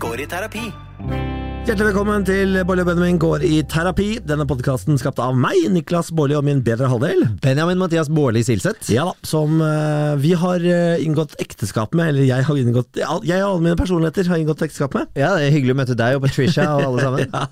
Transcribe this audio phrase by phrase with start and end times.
[0.00, 0.69] går i terapi.
[1.70, 4.06] Hjertelig velkommen til Bårli og Benjamin går i terapi.
[4.26, 7.20] Denne podkasten skapt av meg, Niklas Bårli og min bedre halvdel.
[7.44, 8.88] Benjamin Mathias Baarli Silseth.
[8.90, 13.06] Ja da, som uh, vi har eh, inngått ekteskap med, eller jeg har inngått Jeg
[13.06, 15.12] og alle mine personligheter har inngått ekteskap med.
[15.14, 17.30] Ja, det er hyggelig å møte deg og Patricia og alle sammen.
[17.38, 17.44] Ja.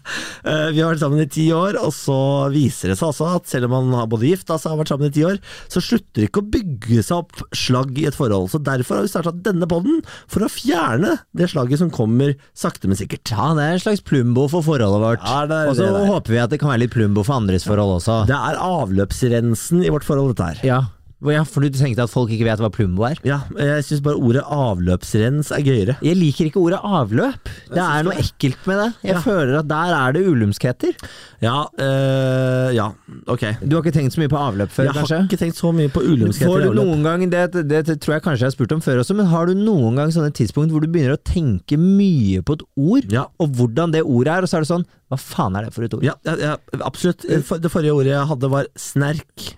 [0.42, 2.18] uh, Vi har vært sammen i ti år, og så
[2.50, 5.12] viser det seg altså at selv om man har både gift altså har vært sammen
[5.12, 5.38] i ti år,
[5.70, 8.50] så slutter det ikke å bygge seg opp slagg i et forhold.
[8.50, 12.90] Så Derfor har vi starta denne podden, for å fjerne det slagget som kommer sakte,
[12.90, 13.30] men sikkert.
[13.30, 15.24] Ja, det er en slags plumbo for forholdet vårt.
[15.24, 16.06] Ja, det er og så er.
[16.08, 18.22] håper vi at det kan være litt plumbo for andres forhold også.
[18.28, 20.64] Det er avløpsrensen i vårt forhold, dette her.
[20.66, 20.80] Ja.
[21.26, 23.18] Ja, for du tenkte at folk ikke vet hva plumbo er?
[23.26, 25.96] Ja, jeg syns bare ordet avløpsrens er gøyere.
[26.06, 27.50] Jeg liker ikke ordet avløp.
[27.72, 28.88] Det er noe ekkelt med det.
[29.08, 29.20] Jeg Ja.
[29.24, 30.94] føler at der er det ulumskheter.
[31.42, 32.86] Ja, øh, ja,
[33.26, 33.44] ok.
[33.66, 35.88] Du har ikke tenkt så mye på avløp før, Jeg har ikke tenkt så mye
[35.90, 38.72] på ulumskheter Får du noen gang, det, det, det tror jeg kanskje jeg har spurt
[38.78, 41.78] om før også, men har du noen gang sånne tidspunkt hvor du begynner å tenke
[41.78, 43.26] mye på et ord, Ja.
[43.38, 45.82] og hvordan det ordet er, og så er det sånn Hva faen er det for
[45.86, 46.02] et ord?
[46.04, 47.22] Ja, ja, ja, absolutt.
[47.24, 49.54] Det forrige ordet jeg hadde var snerk.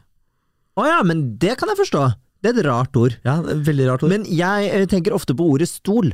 [0.79, 2.03] Å ja, men det kan jeg forstå.
[2.41, 3.17] Det er et rart ord.
[3.27, 4.13] Ja, det er veldig rart ord.
[4.15, 6.13] Men jeg eh, tenker ofte på ordet stol.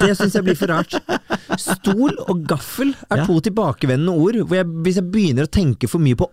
[0.00, 0.96] Det syns jeg blir for rart.
[1.60, 3.26] Stol og gaffel er Ja.
[3.28, 4.38] to tilbakevendende ord.
[4.48, 6.28] Hvor jeg, hvis jeg begynner å tenke for mye på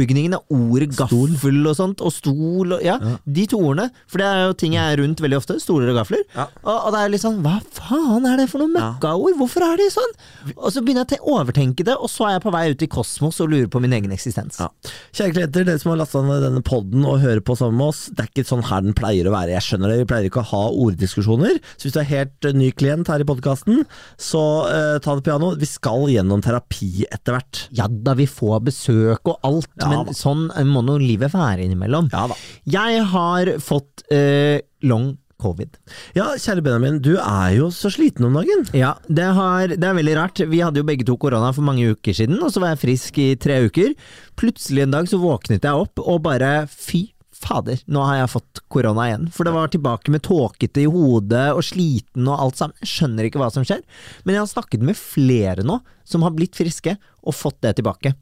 [0.00, 3.90] oppbygningen av ordet gaffel og sånt, og stol og ja, de to ordene.
[4.10, 5.58] For det er jo ting jeg er rundt veldig ofte.
[5.60, 6.22] Stoler og gafler.
[6.34, 6.46] Ja.
[6.64, 8.92] Og, og det er litt sånn Hva faen er det for noen Ja.
[8.94, 9.36] møkkaord?
[9.40, 10.14] Hvorfor er de sånn?
[10.56, 12.90] Og så begynner jeg å overtenke det, og så er jeg på vei ut i
[12.90, 14.60] kosmos og lurer på min egen eksistens.
[14.62, 14.70] Ja.
[15.16, 18.06] Kjære klienter, dere som har lasta ned denne podden og hører på sammen med oss,
[18.14, 19.54] det er ikke sånn her den pleier å være.
[19.56, 21.60] Jeg skjønner det, vi pleier ikke å ha orddiskusjoner.
[21.76, 23.84] Så hvis du er helt eh, ny klient her i podkasten,
[24.20, 25.52] så uh, ta det piano.
[25.60, 27.64] Vi skal gjennom terapi etter hvert.
[27.76, 30.16] Ja da, vi får besøk og alt, Ja men da.
[30.16, 32.10] sånn må nå livet være innimellom.
[32.12, 32.28] Ja.
[32.70, 35.78] Jeg har fått eh, long covid.
[36.16, 38.66] Ja, kjære Benjamin, du er jo så sliten om dagen.
[38.76, 40.42] Ja, det, har, det er veldig rart.
[40.50, 43.22] Vi hadde jo begge to korona for mange uker siden, og så var jeg frisk
[43.22, 43.94] i tre uker.
[44.40, 47.08] Plutselig en dag så våknet jeg opp og bare fy
[47.40, 49.28] fader, nå har jeg fått korona igjen.
[49.32, 52.76] For det var tilbake med tåkete i hodet og sliten og alt sammen.
[52.82, 53.80] Jeg skjønner ikke hva som skjer.
[54.24, 58.12] Men jeg har snakket med flere nå som har blitt friske og fått det tilbake.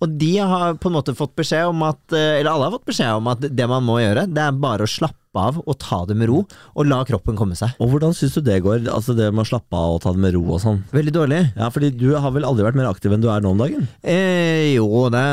[0.00, 2.90] Og de har på en måte fått beskjed om at eh, Eller alle har fått
[2.90, 5.98] beskjed om at det man må gjøre, det er bare å slappe av og ta
[6.08, 7.74] det med ro, og la kroppen komme seg.
[7.82, 8.86] Og hvordan syns du det går?
[8.92, 10.82] Altså det med å slappe av og ta det med ro og sånn.
[10.96, 11.40] Veldig dårlig.
[11.58, 13.86] Ja, fordi du har vel aldri vært mer aktiv enn du er nå om dagen?
[14.00, 15.24] Eh, jo, det,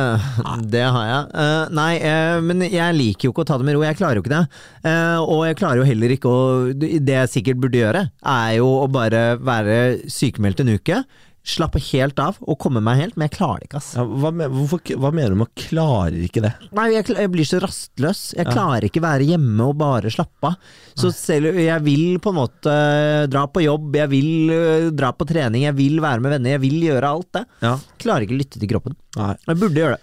[0.73, 1.31] det har jeg.
[1.43, 3.85] Eh, nei, eh, men jeg liker jo ikke å ta det med ro.
[3.87, 4.43] Jeg klarer jo ikke det.
[4.91, 6.41] Eh, og jeg klarer jo heller ikke å
[6.73, 9.77] Det jeg sikkert burde gjøre, er jo å bare være
[10.11, 11.03] sykemeldt en uke.
[11.43, 13.89] Slappe helt av og komme meg helt, men jeg klarer det ikke, ass.
[13.97, 16.53] Ja, hva, hvorfor, hva mener du med 'klarer ikke det'?
[16.71, 18.21] Nei, jeg, kl- jeg blir så rastløs.
[18.37, 18.51] Jeg Ja.
[18.53, 20.55] klarer ikke være hjemme og bare slappe av.
[20.95, 25.27] Så selv jeg vil på en måte dra på jobb, jeg vil øh, dra på
[25.27, 27.45] trening, jeg vil være med venner, jeg vil gjøre alt det.
[27.61, 27.77] Ja.
[27.99, 28.95] Klarer ikke å lytte til kroppen.
[29.17, 29.35] Nei.
[29.45, 30.01] Jeg burde gjøre det.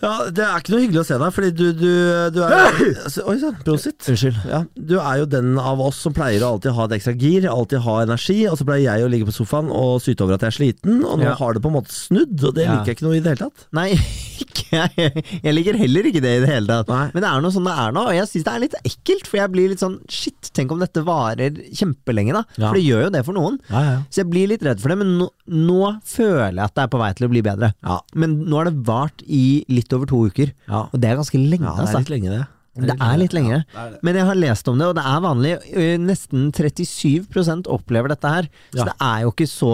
[0.00, 1.88] Ja, Det er ikke noe hyggelig å se deg, fordi du, du,
[2.32, 2.54] du er
[3.04, 3.98] altså, Oi sann, prosit.
[4.08, 4.38] Unnskyld.
[4.48, 7.46] Ja, du er jo den av oss som pleier å alltid ha et ekstra gir,
[7.50, 10.46] alltid ha energi, og så pleier jeg å ligge på sofaen og syte over at
[10.46, 11.34] jeg er sliten, og nå Ja.
[11.40, 13.44] har det på en måte snudd, og det liker jeg ikke noe i det hele
[13.50, 13.66] tatt.
[13.76, 13.88] Nei,
[14.44, 15.24] ikke jeg.
[15.44, 16.88] Jeg liker heller ikke det i det hele tatt.
[16.90, 17.04] Nei.
[17.12, 19.28] Men det er noe sånn det er nå, og jeg syns det er litt ekkelt.
[19.30, 22.44] For jeg blir litt sånn shit, tenk om dette varer kjempelenge, da.
[22.56, 22.70] Ja.
[22.70, 23.60] For det gjør jo det for noen.
[23.68, 23.96] Ja, ja.
[24.08, 26.92] Så jeg blir litt redd for det, men nå, nå føler jeg at det er
[26.96, 27.72] på vei til å bli bedre.
[27.84, 28.00] Ja.
[28.16, 30.86] Men nå har det vart i litt over to uker, Ja.
[30.92, 31.66] og det er ganske lenge.
[31.66, 31.98] Ja, det altså.
[31.98, 32.46] er litt lenge, det.
[32.80, 33.56] Det er litt lenge.
[33.74, 34.02] Ja, det er.
[34.06, 35.50] Men jeg har lest om det, og det er vanlig.
[36.00, 38.46] Nesten 37% opplever dette her.
[38.70, 39.72] Så det er jo ikke så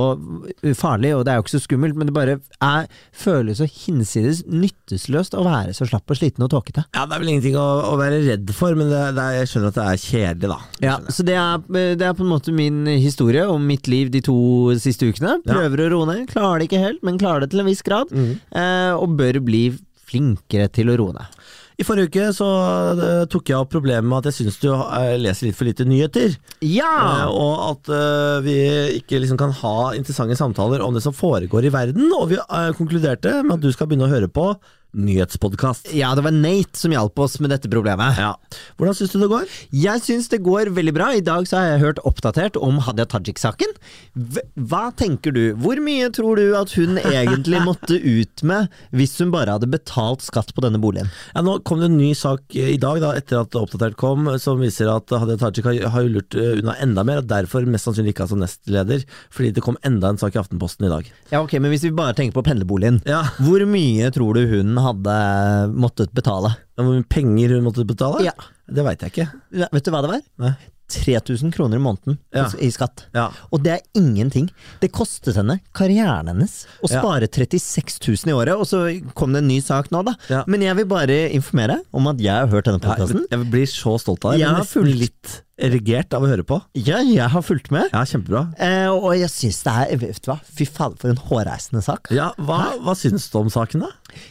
[0.81, 4.41] farlig, og det er jo ikke så skummelt, men det bare er, føles så hinsides
[4.49, 6.87] nytteløst å være så slapp og sliten og tåkete.
[6.96, 9.75] Ja, det er vel ingenting å, å være redd for, men det, er, jeg skjønner
[9.75, 10.58] at det er kjedelig, da.
[10.88, 14.25] Ja, så det er, det er på en måte min historie om mitt liv de
[14.25, 14.38] to
[14.82, 15.37] siste ukene.
[15.46, 16.25] Prøver å roe ned.
[16.32, 18.08] Klarer det ikke helt, men klarer det til en viss grad.
[18.17, 19.67] Eh, og bør bli
[20.06, 21.41] flinkere til å roe ned.
[21.76, 22.47] I forrige uke så
[22.94, 25.85] eh, tok jeg opp problemet med at jeg syns du eh, leser litt for lite
[25.85, 26.38] nyheter.
[26.64, 26.93] Ja!
[27.26, 27.91] Eh, og at
[28.47, 28.56] vi
[28.97, 32.08] ikke liksom kan ha interessante samtaler om det som foregår i verden.
[32.17, 32.41] Og vi
[32.79, 34.55] konkluderte med at du skal begynne å høre på
[34.97, 35.91] nyhetspodkast.
[35.97, 38.17] Ja, det var Nate som hjalp oss med dette problemet.
[38.21, 38.33] Ja.
[38.79, 39.47] Hvordan syns du det går?
[39.75, 41.11] Jeg syns det går veldig bra.
[41.17, 43.75] I dag så har jeg hørt oppdatert om Hadia Tajik-saken.
[44.56, 45.43] Hva tenker du?
[45.61, 50.25] Hvor mye tror du at hun egentlig måtte ut med hvis hun bare hadde betalt
[50.25, 51.11] skatt på denne boligen?
[51.35, 54.31] Ja, Nå kom det en ny sak eh, i dag, da, etter at Oppdatert kom,
[54.43, 57.89] som viser at Hadia Tajik har, har lurt eh, unna enda mer, og derfor mest
[57.89, 59.05] sannsynlig ikke som nestleder,
[59.35, 61.12] fordi det kom enda en sak i Aftenposten i dag.
[61.31, 63.03] Ja, ok, Men hvis vi bare tenker på pendlerboligen.
[63.09, 65.17] Ja, Hvor mye tror du hun hadde
[65.75, 66.55] måttet betale?
[66.76, 68.25] Hvor mye penger hun måtte betale?
[68.25, 68.32] Ja.
[68.69, 69.28] Det veit jeg ikke.
[69.52, 70.25] Ja, Vet du hva det var?
[70.38, 70.55] Nei.
[70.87, 72.44] 3000 kroner i måneden Ja.
[72.62, 73.06] i skatt.
[73.12, 73.31] Ja.
[73.50, 74.50] Og det er ingenting.
[74.81, 77.00] Det kostet henne karrieren hennes å Ja.
[77.00, 78.84] spare 36 000 i året, og så
[79.14, 80.14] kom det en ny sak nå, da.
[80.31, 80.44] Ja.
[80.46, 83.25] Men jeg vil bare informere om at jeg har hørt denne Ja, podkasten.
[83.29, 84.40] jeg blir så stolt av deg.
[84.40, 86.62] Jeg Jeg har fulgt- litt erigert av å høre på.
[86.75, 87.88] Ja, jeg har fulgt med.
[87.93, 88.55] Ja, kjempebra.
[88.61, 92.06] Eh, og jeg syns det er Vet du hva, fy fader, for en hårreisende sak.
[92.12, 93.88] Ja, hva, hva syns du om saken, da?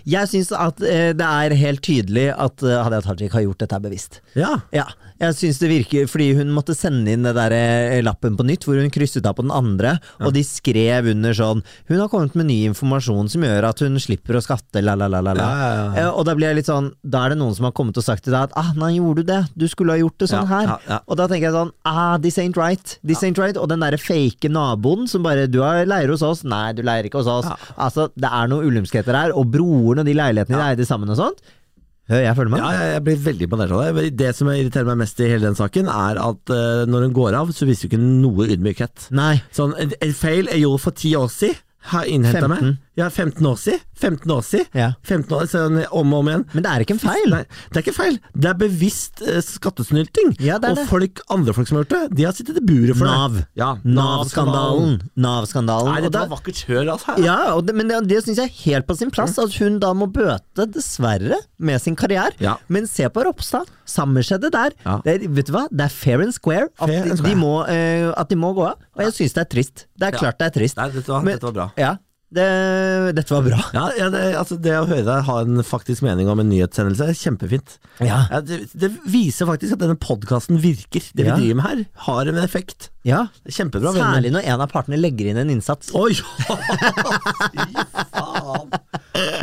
[0.09, 3.81] Jeg syns at eh, det er helt tydelig at eh, Hadia Tajik har gjort dette
[3.83, 4.21] bevisst.
[4.37, 4.53] Ja.
[4.75, 4.87] Ja,
[5.21, 8.65] jeg syns det virker fordi hun måtte sende inn det der eh, lappen på nytt,
[8.67, 12.35] hvor hun krysset av på den andre, og de skrev under sånn Hun har kommet
[12.35, 15.33] med ny informasjon som gjør at hun slipper å skatte, la, la, la, la.
[15.37, 15.87] Ja.
[16.03, 18.03] Eh, Og da blir jeg litt sånn Da er det noen som har kommet og
[18.05, 19.41] sagt til deg at ah, nei, gjorde du det?
[19.55, 20.75] Du skulle ha gjort det sånn her.
[21.07, 22.97] Og da tenker jeg sånn ah, this ain't right.
[23.05, 23.55] This ain't right.
[23.61, 26.43] Og den derre fake naboen som bare Du har leier hos oss.
[26.43, 27.47] Nei, du leier ikke hos oss.
[27.77, 31.17] Altså, det er noen ulumskheter her, og broren og de leilighetene de eide sammen og
[31.23, 31.39] sånt.
[32.05, 32.61] Jeg følger med.
[32.61, 34.09] Ja, jeg, blir veldig imponert av det.
[34.19, 37.37] Det som irriterer meg mest i hele den saken, er at uh, når hun går
[37.39, 39.07] av, så viser hun ikke noe ydmykhet.
[39.17, 39.39] Nei.
[39.55, 42.53] Sånn, en, en feil jeg gjorde for ti år siden, har innhenta 15.
[42.53, 42.77] meg.
[42.97, 43.81] Ja, 15 år siden.
[43.99, 44.67] 15 år siden.
[44.75, 44.89] Ja.
[45.07, 46.45] 15 år, siden om og om igjen.
[46.53, 47.29] Men det er ikke en feil.
[47.31, 48.19] Nei, det er ikke feil.
[48.35, 50.35] Det er bevisst eh, skattesnylting.
[50.43, 50.87] Ja, det er og det.
[50.89, 53.37] folk, andre folk som har gjort det, de har sittet i buret for Nav.
[53.39, 53.45] det.
[53.59, 54.97] Ja, Nav-skandalen.
[55.19, 55.91] Nav-skandalen.
[55.93, 57.15] Nei, dette var vakkert kjør, altså.
[57.23, 59.91] Ja, det, men det, det syns jeg er helt på sin plass, at hun da
[59.97, 62.33] må bøte, dessverre, med sin karriere.
[62.43, 62.57] Ja.
[62.71, 63.69] Men se på Ropstad.
[63.85, 64.73] Samme skjedde der.
[64.85, 64.97] Ja.
[65.05, 65.65] Det er, vet du hva?
[65.69, 68.63] Det er fair and square at, Fair and de, må, eh, at de må gå
[68.65, 68.79] av.
[68.97, 69.85] Og jeg syns det er trist.
[69.95, 70.79] Det er klart det er trist.
[70.79, 71.67] Nei, dette var, Men- dette var bra.
[71.79, 71.91] Ja,
[72.35, 72.47] det,
[73.17, 73.59] dette var bra.
[73.75, 77.09] Ja, ja det, altså det å høre deg ha en faktisk mening om en nyhetssendelse
[77.11, 77.77] er kjempefint.
[77.99, 78.25] Ja.
[78.31, 81.05] Ja, det, det viser faktisk at denne podkasten virker.
[81.15, 82.89] Det vi driver med her, har en effekt.
[83.05, 83.21] Ja.
[83.45, 83.93] Det Kjempebra.
[83.95, 85.91] Særlig når en av partene legger inn en innsats.
[85.95, 86.11] Oi!
[87.53, 87.75] Fy
[88.11, 88.73] faen!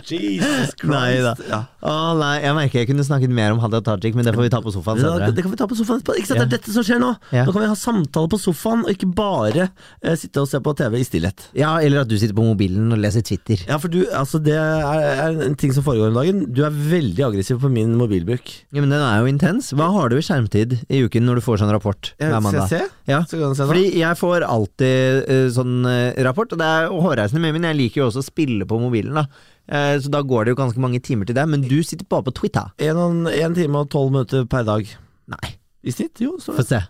[0.05, 0.83] Jesus Christ.
[0.91, 1.33] Nei da.
[1.49, 1.59] Ja.
[1.87, 4.51] Å nei, jeg merker jeg kunne snakket mer om Hadia Tajik, men det får vi
[4.53, 5.29] ta på sofaen Ja, senere.
[5.31, 6.17] det, det kan vi ta på sofaen etterpå.
[6.21, 7.11] Ikke sant, Det er dette som skjer nå.
[7.33, 7.45] Ja.
[7.47, 10.75] Nå kan vi ha samtale på sofaen, og ikke bare eh, sitte og se på
[10.79, 11.47] TV i stillhet.
[11.59, 13.63] Ja, eller at du sitter på mobilen og leser Twitter.
[13.71, 16.45] Ja, for du, altså Det er, er en ting som foregår om dagen.
[16.53, 18.53] Du er veldig aggressiv på min mobilbruk.
[18.75, 19.73] Ja, Men den er jo intens.
[19.79, 22.69] Hva har du i skjermtid i uken når du får sånn rapport Jeg, mandag?
[22.69, 23.13] skal jeg se?
[23.15, 23.23] Ja.
[23.31, 23.71] Så kan du se nå.
[23.71, 27.79] Fordi jeg får alltid uh, sånn eh, rapport, og det er hårreisende med, men jeg
[27.79, 29.29] liker jo også å spille på mobilen, da.
[29.71, 32.27] Eh, så da går det jo ganske mange timer til deg, Men du sitter bare
[32.27, 32.73] på Twitter.
[32.83, 34.89] En, en time og tolv minutter per dag.
[35.33, 35.53] Nei,
[35.87, 36.19] I snitt?
[36.23, 36.83] Jo, få se.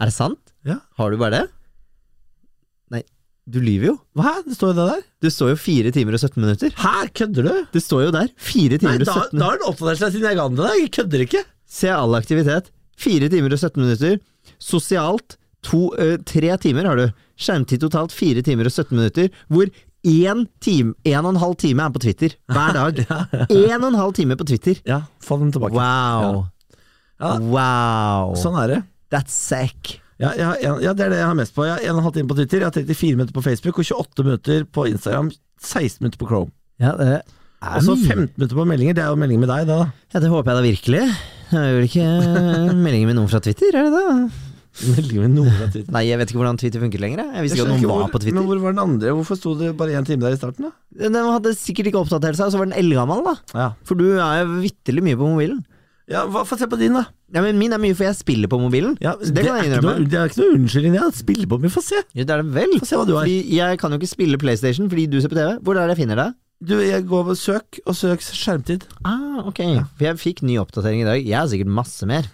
[0.00, 0.54] Er det sant?
[0.66, 0.80] Ja.
[0.98, 1.44] Har du bare det?
[2.92, 3.02] Nei,
[3.48, 3.96] du lyver jo.
[4.20, 4.32] Hæ?
[4.46, 5.04] Det står jo det der.
[5.26, 6.72] Det står jo fire timer og 17 minutter.
[6.80, 7.52] Hæ, kødder du?
[7.72, 8.32] Det står jo der.
[8.36, 10.58] Fire Nei, timer og da, 17 da har den oppdatert seg siden jeg ga den
[10.58, 10.80] til deg.
[10.82, 11.42] Jeg kødder ikke.
[11.76, 12.72] Se all aktivitet.
[12.96, 14.18] Fire timer og 17 minutter.
[14.62, 15.36] Sosialt
[15.66, 17.06] to, uh, tre timer har du.
[17.36, 19.68] Skjermtid totalt fire timer og 17 minutter, hvor
[20.06, 23.02] én time, en og en halv time er på Twitter hver dag.
[23.50, 24.80] En og en halv time på Twitter.
[24.86, 25.74] Ja, få den tilbake.
[25.74, 26.46] Wow.
[27.20, 27.36] Ja.
[27.42, 28.36] Wow.
[28.38, 28.82] Sånn er det.
[29.12, 29.96] That's sick.
[30.22, 31.66] Ja, ja, ja, ja, det er det jeg har mest på.
[31.66, 33.80] Jeg har en og en halv time på Twitter, jeg har 34 minutter på Facebook
[33.82, 35.30] og 28 minutter på Instagram.
[35.60, 36.52] 16 minutter på Chrome.
[36.80, 37.22] Ja, det er
[37.76, 38.96] Og så 15 minutter på meldinger.
[38.96, 39.90] Det er jo melding med deg, det da.
[40.14, 41.04] Ja, det håper jeg da virkelig.
[41.50, 42.10] Det er vel ikke
[42.86, 44.45] meldinger med noen fra Twitter, er det det?
[45.94, 47.22] Nei, jeg vet ikke hvordan Twitter funker lenger.
[47.24, 47.44] jeg.
[47.46, 48.36] Visste ikke at noen var på Twitter.
[48.38, 49.14] Men hvor var den andre?
[49.16, 50.74] Hvorfor sto det bare én time der i starten, da?
[51.06, 53.34] Den hadde sikkert ikke oppdatert seg, og så var den eldgammel, da.
[53.56, 55.62] Ja, For du er jo vitterlig mye på mobilen.
[56.12, 57.06] ja hva, Få se på din, da.
[57.34, 58.94] Ja, men Min er mye, for jeg spiller på mobilen.
[59.02, 59.96] Ja, det, det kan jeg innrømme.
[59.98, 62.02] noe, det er ikke noe unnskyldning, Jeg spiller på, mye, få se.
[62.14, 62.76] Ja, det er det vel.
[62.78, 63.24] Få se hva du har.
[63.26, 65.56] Fordi jeg kan jo ikke spille PlayStation fordi du ser på TV.
[65.66, 66.36] Hvor er det jeg finner deg?
[66.66, 68.86] Du, jeg går på søk, og søk skjermtid.
[69.04, 69.58] Ah, ok.
[69.98, 71.18] For jeg fikk ny oppdatering i dag.
[71.20, 72.30] Jeg har sikkert masse mer.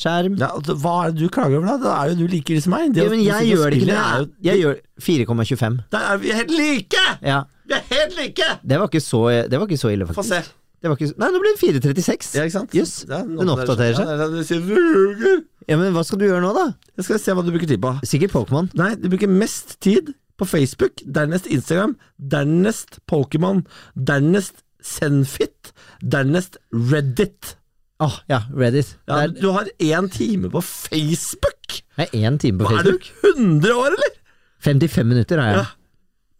[0.00, 0.36] Skjerm.
[0.40, 0.48] Ja,
[0.80, 1.76] Hva er det du klager over, da?
[1.82, 2.92] Da er jo du like ille som meg.
[2.96, 3.98] Det Ja, men jeg gjør det ikke.
[4.00, 4.30] er det.
[4.48, 5.76] Jeg gjør 4,25.
[5.92, 7.04] Der er vi helt like!
[7.22, 7.42] Ja.
[7.68, 8.48] Vi er helt like!
[8.64, 10.40] Det var ikke så, det var ikke så ille, Få se.
[10.80, 12.30] Det var ikke, nei, nå ble det 4,36.
[12.38, 12.72] Ja, ikke sant?
[12.72, 14.08] Jøss, Ja, den oppdaterer seg.
[14.08, 15.42] Ja, det er det sier, «Ruger».
[15.68, 16.64] Ja, men hva skal du gjøre nå, da?
[16.96, 17.92] Jeg skal se hva du bruker tid på.
[18.08, 18.70] Sikkert Pokémon.
[18.80, 20.08] Nei, du bruker mest tid
[20.40, 21.92] på Facebook, dernest Instagram,
[22.32, 23.60] dernest Pokémon,
[23.94, 27.56] dernest Zenfit, dernest Reddit.
[28.00, 28.94] Åh, ja, Reddit.
[29.08, 29.34] Ja, er...
[29.36, 31.82] du har én time på Facebook!
[32.00, 32.72] er én time på Facebook?
[32.72, 33.36] Hva er du, Facebook.
[33.36, 34.16] 100 år, eller?
[34.64, 35.60] 55 minutter har jeg.
[35.60, 35.66] Ja.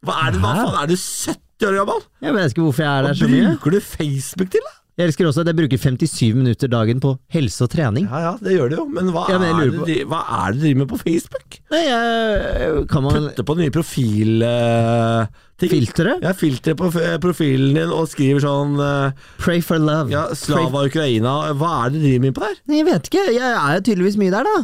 [0.08, 2.04] Hva er det, hva faen, er du 70 år gammel?
[2.24, 3.50] Jeg vet ikke hvorfor jeg er Hva der så mye.
[3.50, 4.76] bruker du Facebook til, da?
[4.98, 8.08] Jeg elsker også at jeg bruker 57 minutter dagen på helse og trening.
[8.10, 10.52] Ja ja, det gjør det jo, men hva, Ja, men er, det, de, hva er
[10.52, 11.60] det de driver med på Facebook?
[11.72, 14.42] Nei, jeg kan man Putte på nye profil...
[14.44, 15.46] Uh.
[15.60, 16.14] Filtre?
[16.24, 16.88] Ja, filtre på
[17.20, 19.10] profilen din og skriver sånn uh,
[19.42, 20.08] Pray for love.
[20.08, 21.34] Ja, Pray- Slava Ukraina.
[21.52, 22.54] Hva er det du driver med på der?
[22.64, 23.24] Nei, Jeg vet ikke.
[23.36, 24.62] Jeg er tydeligvis mye der, da.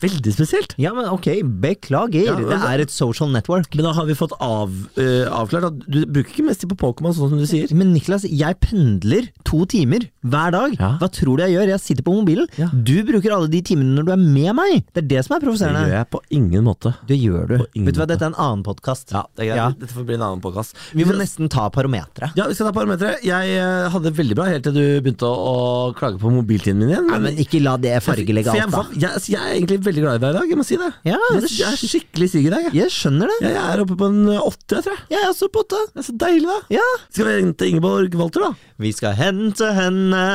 [0.00, 0.74] Veldig spesielt.
[0.80, 1.28] Ja, men ok,
[1.60, 2.24] beklager.
[2.24, 3.74] Ja, men det det- er et social network.
[3.74, 6.78] Men da har vi fått av, uh, avklart at du bruker ikke mest tid på
[6.80, 7.72] Pokémon, sånn som du sier.
[7.74, 10.76] Men Niklas, jeg pendler to timer hver dag.
[10.78, 10.96] Ja.
[10.98, 11.68] Hva tror du jeg gjør?
[11.74, 12.48] Jeg sitter på mobilen.
[12.56, 12.68] Ja.
[12.72, 14.84] Du bruker alle de timene når du er med meg.
[14.94, 16.94] Det er det som er Det gjør jeg på ingen måte.
[17.06, 17.56] Det gjør du.
[17.58, 19.12] Vet du hva, dette er en annen podkast.
[19.12, 19.60] Ja, det er greit.
[19.60, 19.68] Ja.
[19.80, 20.76] Dette får bli en annen podkast.
[20.96, 22.36] Vi må nesten ta parometeret.
[22.38, 23.24] Ja, vi skal ta parometeret.
[23.26, 26.80] Jeg eh, hadde det veldig bra helt til du begynte å, å klage på mobiltiden
[26.80, 27.08] min igjen.
[27.10, 29.00] Nei, men ikke la det fargelegge jeg, alt, da.
[29.06, 30.90] jeg, jeg, er egentlig veldig glad i deg i dag, jeg må si det.
[31.06, 32.66] Ja, jeg, jeg er skikkelig syk i dag.
[32.68, 32.74] Jeg.
[32.80, 33.38] Jeg skjønner det.
[33.50, 35.06] jeg er oppe på en åtte, jeg tror jeg.
[35.14, 35.80] Jeg er også på åtte.
[35.90, 36.58] Det er så deilig, da.
[36.78, 36.90] Ja.
[37.10, 38.76] Skal vi hente Ingeborg Walter, da?
[38.80, 40.26] Vi skal hente henne.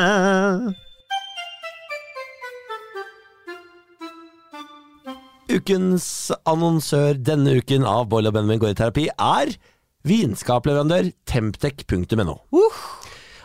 [5.55, 6.07] Ukens
[6.49, 9.53] annonsør denne uken av Boil og Benjamin går i terapi er
[10.05, 12.39] vinskapleverandør Temptec.no.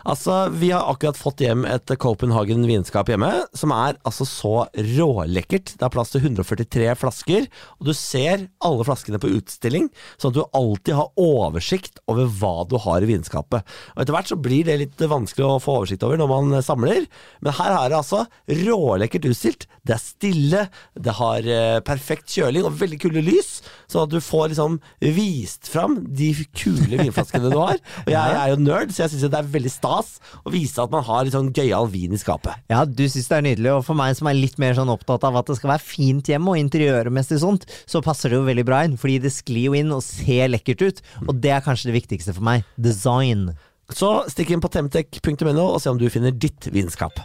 [0.07, 5.75] Altså, Vi har akkurat fått hjem et Copenhagen vinskap hjemme, som er altså så rålekkert.
[5.75, 7.47] Det har plass til 143 flasker,
[7.79, 12.53] og du ser alle flaskene på utstilling, sånn at du alltid har oversikt over hva
[12.69, 13.67] du har i vinskapet.
[13.95, 17.05] Og Etter hvert så blir det litt vanskelig å få oversikt over når man samler,
[17.41, 19.67] men her er det altså rålekkert utstilt.
[19.85, 20.65] Det er stille,
[20.97, 23.59] det har eh, perfekt kjøling og veldig kule lys,
[23.91, 24.79] sånn at du får liksom
[25.13, 27.81] vist fram de kule vinflaskene du har.
[28.05, 30.93] Og jeg er jo nerd, så jeg syns det er veldig stas å vise at
[30.93, 32.61] man har litt sånn gøyal vin i skapet.
[32.71, 35.25] Ja, du syns det er nydelig, og for meg som er litt mer sånn opptatt
[35.27, 38.67] av at det skal være fint hjemme og interiørmessig sånt, så passer det jo veldig
[38.67, 41.91] bra inn, fordi det sklir jo inn og ser lekkert ut, og det er kanskje
[41.91, 42.65] det viktigste for meg.
[42.79, 43.51] Design.
[43.91, 47.19] Så stikk inn på temtek.no og se om du finner ditt vinskap.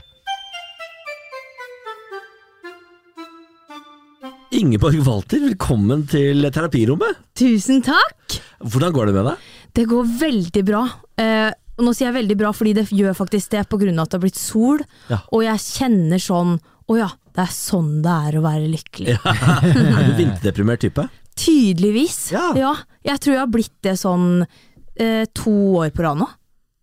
[4.57, 7.19] Ingeborg Walter, velkommen til terapirommet.
[7.37, 8.39] Tusen takk!
[8.65, 9.49] Hvordan går det med deg?
[9.77, 10.83] Det går veldig bra.
[11.21, 14.17] Eh, og nå sier jeg veldig bra fordi det gjør faktisk det av at det
[14.17, 14.81] har blitt sol.
[15.11, 15.21] Ja.
[15.33, 16.57] Og jeg kjenner sånn
[16.87, 19.17] Å ja, det er sånn det er å være lykkelig.
[19.27, 21.03] Er du vinterdeprimert type?
[21.37, 22.31] Tydeligvis.
[22.33, 22.71] Ja.
[23.05, 24.45] Jeg tror jeg har blitt det sånn
[24.95, 26.29] eh, to år på rad nå.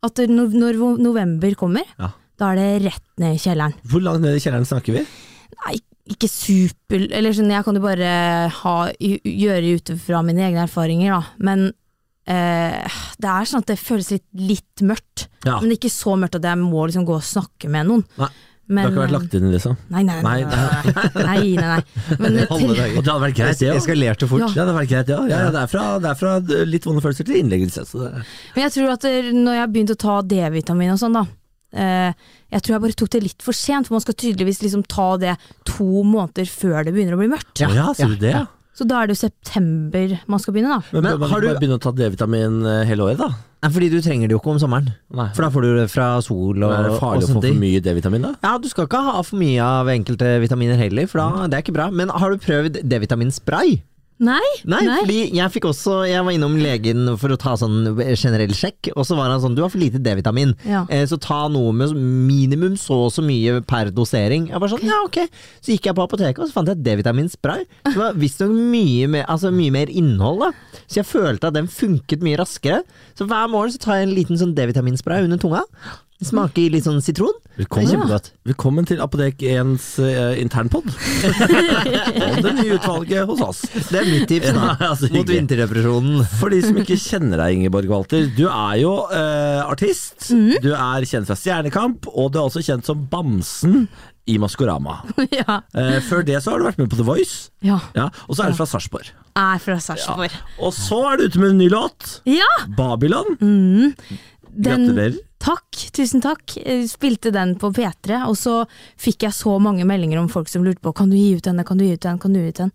[0.03, 2.11] At no når, november kommer, Ja.
[2.37, 3.77] da er det rett ned i kjelleren.
[3.87, 5.05] Hvor langt ned i kjelleren snakker vi?
[5.63, 5.77] Nei,
[6.11, 8.11] ikke super Eller sånn, jeg kan jo bare
[8.51, 11.23] ha, gjøre ut fra mine egne erfaringer, da.
[11.39, 11.71] Men
[12.29, 15.27] eh, det er sånn at det føles litt, litt mørkt.
[15.43, 15.59] Ja.
[15.59, 18.03] Men ikke så mørkt at jeg må liksom gå og snakke med noen.
[18.19, 18.29] Nei,
[18.71, 19.75] Men, Du har ikke vært lagt inn i liksom?
[19.91, 20.35] Nei, nei, nei.
[20.39, 22.15] Nei, nei, nei, nei, nei.
[22.21, 22.95] Men Alle til, dager.
[22.95, 23.79] Og det hadde vært greit, det òg.
[23.81, 24.43] Eskalerte fort.
[24.45, 24.47] Ja.
[24.47, 25.19] Ja, det hadde vært greit, ja.
[25.27, 26.37] ja, ja det, er fra, det er fra
[26.71, 27.85] litt vonde følelser til innleggelse.
[27.89, 28.11] Så det,
[28.55, 31.25] men jeg tror at det, når jeg begynte å ta D-vitamin og sånn, da
[31.75, 32.25] eh,
[32.55, 35.09] Jeg tror jeg bare tok det litt for sent, for man skal tydeligvis liksom ta
[35.21, 35.35] det
[35.67, 37.65] to måneder før det begynner å bli mørkt.
[37.65, 38.35] Ja, sier du det?
[38.37, 38.45] Ja.
[38.73, 40.99] Så da er det jo september man skal begynne, da.
[40.99, 43.27] Men, Men har du- bare begynne å ta D-vitamin eh, hele året, da?
[43.63, 44.89] Nei, fordi du trenger det jo ikke om sommeren.
[45.13, 45.29] Nei.
[45.37, 47.59] For da får du det fra sol og, er det og farlig å få for
[47.61, 48.33] mye D-vitamin, da?
[48.43, 51.63] Ja, du skal ikke ha for mye av enkelte vitaminer heller, for da, det er
[51.63, 51.89] ikke bra.
[51.93, 53.77] Men har du prøvd D-vitaminspray?
[54.23, 54.39] Nei,
[54.69, 58.91] Nei, fordi jeg fikk også Jeg var innom legen for å ta sånn generell sjekk,
[58.95, 60.85] og så var han sånn Du har for lite D-vitamin, Ja.
[60.89, 64.47] eh, så ta noe med minimum så og så mye per dosering.
[64.53, 65.17] Jeg var sånn, ja ok
[65.61, 67.65] Så gikk jeg på apoteket, og så fant jeg D-vitaminspray.
[67.89, 70.51] Det var visstnok mye, mer- altså mye mer innhold, da.
[70.87, 72.83] Så jeg følte at den funket mye raskere.
[73.17, 75.63] Så hver morgen så tar jeg en liten sånn D-vitaminspray under tunga.
[76.27, 77.33] Smaker litt sånn sitron.
[77.57, 78.07] Velkommen.
[78.09, 78.19] ja.
[78.47, 80.87] Velkommen til Apotek 1s uh, internpod.
[82.27, 83.59] og det nye utvalget hos oss.
[83.91, 86.23] Det er mitt tips da, Ja, så mot vinterdepresjonen.
[86.39, 88.25] For de som ikke kjenner deg, Ingeborg Walter.
[88.37, 90.31] Du er jo uh, artist.
[90.63, 93.85] Du er kjent fra Stjernekamp, og du er også kjent som Bamsen
[94.25, 95.01] i Maskorama.
[95.41, 95.59] ja.
[95.75, 97.81] Uh, før det så har du vært med på The Voice, ja.
[97.97, 99.11] ja, og så er du fra Sarpsborg.
[99.35, 100.33] Er fra Sarpsborg.
[100.63, 102.49] Og så er du ute med en ny låt, Ja!
[102.77, 103.35] Babylon.
[103.39, 105.17] Den, Gratulerer.
[105.43, 106.55] Takk, tusen takk.
[106.61, 108.61] Jeg spilte den på P3, og så
[109.01, 111.65] fikk jeg så mange meldinger om folk som lurte på Kan du gi ut denne,
[111.67, 112.71] kan du gi ut den, kan du gi ut den.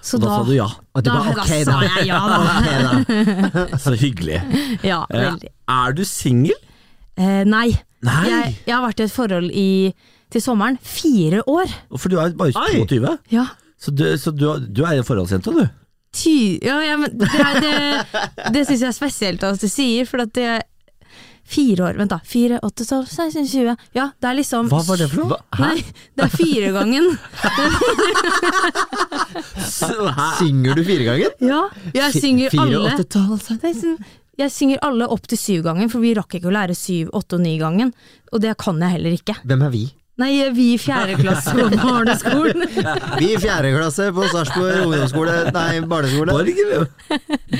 [0.00, 0.68] Så Og da sa du ja.
[0.96, 1.78] Og det Da, var da ok, sa da.
[1.84, 2.38] jeg ja, da.
[2.54, 3.64] okay, da.
[3.84, 4.38] Så hyggelig.
[4.86, 5.50] Ja, Eh, veldig.
[5.74, 6.56] er du singel?
[7.18, 7.66] Eh, nei.
[8.06, 8.22] Nei.
[8.30, 9.68] Jeg, jeg har vært i et forhold i,
[10.32, 10.78] til sommeren.
[10.80, 11.74] Fire år.
[11.98, 12.78] For du er bare Oi.
[12.86, 13.18] 22.
[13.34, 13.44] Ja.
[13.78, 15.66] Så du, så du, du er en forholdsjente, du?
[16.14, 16.32] Ty
[16.64, 17.28] ja, ja, men det,
[17.60, 17.74] det,
[18.54, 20.54] det syns jeg er spesielt at du sier, for at det
[21.48, 22.18] Fire år, vent da.
[22.28, 25.38] Fire, åtte, tolv, 16, 20 Ja, det er liksom Hva var det for noe?
[25.62, 25.78] Nei,
[26.18, 27.06] det er firegangen.
[30.38, 31.30] Synger du fire ganger?
[31.44, 31.62] Ja,
[31.94, 34.04] jeg synger Fire, alle åtte, tolv, Det er sånn-
[34.38, 37.40] Jeg synger alle opp til syvgangen, for vi rakk ikke å lære syv, åtte og
[37.42, 37.90] ni-gangen.
[38.32, 39.34] Og det kan jeg heller ikke.
[39.44, 39.80] Hvem er vi?
[40.18, 42.64] Nei, vi i fjerde klasse på barneskolen.
[43.20, 46.32] Vi i fjerde klasse på Sarpsborg ungdomsskole, nei, barneskole.
[46.34, 46.88] Borg, eller?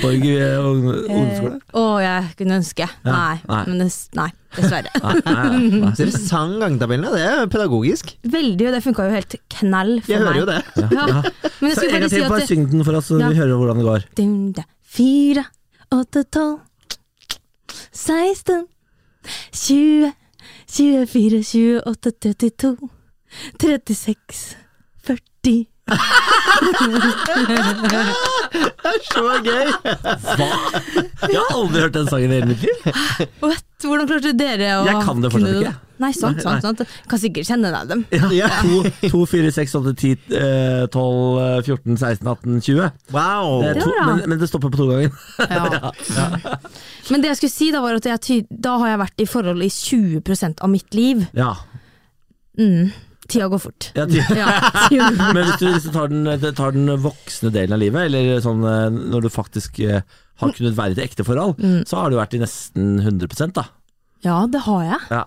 [0.01, 1.53] Borg eh, ungdomsskole?
[1.79, 2.87] Å, jeg kunne ønske.
[3.05, 3.61] Ja, Nei, nei.
[3.69, 3.87] men det,
[4.19, 4.91] nei, dessverre.
[5.55, 8.11] Interessant gangtabellene, det er pedagogisk.
[8.27, 10.27] Veldig, og det funka jo helt knall for Jeg meg.
[10.27, 10.59] hører jo det.
[10.99, 11.07] Ja.
[11.61, 13.29] Men jeg Så skulle bare si at bare det, syng den for oss, så Ja.
[13.31, 14.07] vi hører hvordan det går.
[14.19, 14.67] Dum, da.
[14.99, 15.45] Fire,
[15.95, 16.59] åtte, tolv
[17.95, 18.65] 16
[19.53, 20.11] 20
[20.67, 22.77] 24, 28, 32
[23.57, 24.57] 36
[25.03, 25.69] 40
[28.49, 29.71] Det er så gøy!
[29.83, 30.49] Hva?
[31.29, 32.77] Jeg har aldri hørt den sangen i hele mitt liv.
[33.43, 33.65] What?
[33.79, 35.75] Hvordan klarte dere å Jeg kan det fortsatt ikke.
[35.99, 36.81] Nei, sant, sant, sant.
[37.11, 38.01] Kan sikkert kjenne deg dem.
[38.35, 38.49] Ja.
[38.63, 42.89] 2, 4, 6, 8, 10, eh, 12, eh, 14, 16, 18, 20.
[43.15, 43.57] Wow!
[43.63, 45.11] Det to, men, men det stopper på to ganger.
[45.49, 46.55] Ja.
[47.09, 49.63] Men det jeg skulle si da, var at jeg, da har jeg vært i forhold
[49.65, 51.23] i 20% av mitt liv.
[51.37, 51.53] Ja.
[52.59, 52.91] Mm.
[53.29, 53.91] Tida går fort.
[53.95, 54.47] Ja, ti- Ja,
[54.89, 55.33] tida fort.
[55.37, 58.87] Men hvis du, du tar, den, tar den voksne delen av livet, eller sånn eh,
[59.13, 60.01] når du faktisk eh,
[60.41, 61.83] har kunnet være i et ekte forhold, Mm.
[61.89, 63.65] så har du vært i nesten 100% da.
[64.25, 64.99] ja, det har jeg.
[65.11, 65.23] Ja.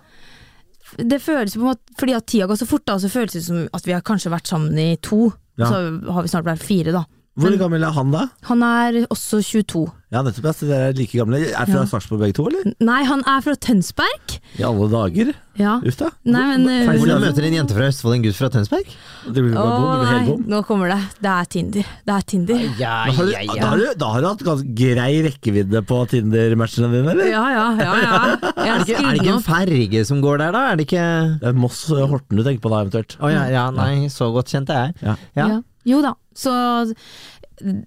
[0.97, 3.41] Det føles på en måte, Fordi at tida går så fort, da, så føles det
[3.47, 5.31] som at vi har kanskje vært sammen i to.
[5.57, 5.69] Ja.
[5.69, 5.79] Så
[6.11, 7.03] har vi snart vært fire, da.
[7.33, 8.27] Hvor Men- gammel er han da?
[8.45, 9.87] Han er også 22.
[10.13, 10.45] Ja, nettopp.
[10.45, 11.39] Ja, så dere er like gamle.
[11.49, 11.85] Er fra Ja.
[11.89, 12.75] Sarpsborg begge to, eller?
[12.79, 14.35] Nei, han er fra Tønsberg.
[14.59, 15.31] I alle dager?
[15.57, 15.79] Ja.
[15.81, 16.11] Uff da.
[16.29, 18.85] Nei, men, eh, Hvordan møter en jente fra Østfold en gutt fra Tønsberg?
[19.25, 20.43] Det blir bare bom, det blir helt bom.
[20.53, 20.99] nå kommer det.
[21.25, 21.85] Det er Tinder.
[22.05, 22.61] Det er Tinder.
[22.77, 26.91] Ja, har, du, da, har du, da har du hatt ganske grei rekkevidde på Tinder-matchene
[26.93, 27.25] dine, eller?
[27.33, 27.95] Ja, ja, ja.
[27.97, 28.37] ja.
[28.63, 30.71] Er det, ikke, er det ikke en ferge som går der, da?
[30.71, 33.17] Er det ikke Det er Moss-Horten du tenker på da, eventuelt?
[33.17, 34.95] Å ja, ja, nei, så godt kjent er jeg.
[35.01, 35.15] Ja.
[35.35, 35.61] Ja.
[35.89, 36.13] Jo da.
[36.35, 36.51] Så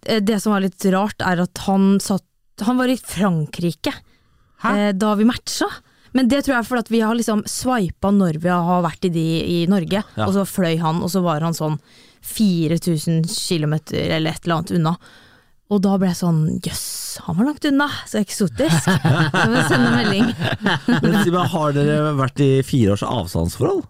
[0.06, 2.24] eh, det som var litt rart, er at han satt
[2.64, 3.92] Han var i Frankrike
[4.64, 5.66] eh, da vi matcha.
[6.16, 9.04] Men det tror jeg er fordi at vi har liksom sveipa når vi har vært
[9.04, 10.24] i de i Norge, Ja.
[10.24, 11.76] og så fløy han, og så var han sånn
[12.24, 14.94] 4000 km eller et eller annet unna.
[15.68, 18.86] Og da ble jeg sånn jøss, han var langt unna, så eksotisk.
[19.34, 20.28] Jeg må sende melding.
[21.02, 23.82] Men Har dere vært i fire års avstandsforhold?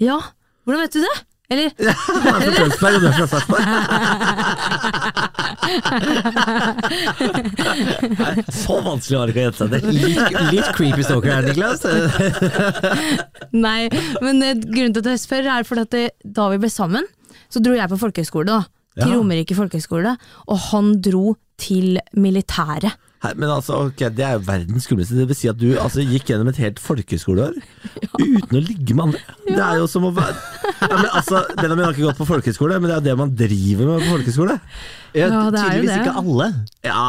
[0.00, 0.20] Ja,
[0.64, 1.14] hvordan vet du det?
[1.52, 3.64] Eller Han er fra Tønsberg, og du er fra Sarpsborg.
[8.54, 9.80] Så vanskelig var det ikke å gjette seg til.
[9.98, 11.82] Litt, litt creepy stalker her, Niklas.
[13.54, 13.80] Nei,
[14.24, 17.04] men eh, grunnen til at jeg spør er fordi at det, da vi ble sammen,
[17.52, 18.60] så dro jeg på folkehøyskole da,
[18.96, 19.16] til Ja.
[19.18, 20.12] Romerike folkehøgskole,
[20.48, 22.94] og han dro til militæret.
[23.38, 25.16] Men altså, ok, Det er jo verdens skumleste.
[25.18, 27.56] Det vil si at du altså, gikk gjennom et helt folkeskoleår
[28.20, 29.38] uten å ligge med andre.
[29.48, 30.36] Det er jo som å være
[30.84, 33.32] ja, men, altså, Benjamin har ikke gått på folkehøyskole, men det er jo det man
[33.38, 34.58] driver med på folkehøyskole.
[35.14, 35.98] Ja, er tydeligvis det.
[36.02, 36.46] ikke alle.
[36.84, 37.02] Ja,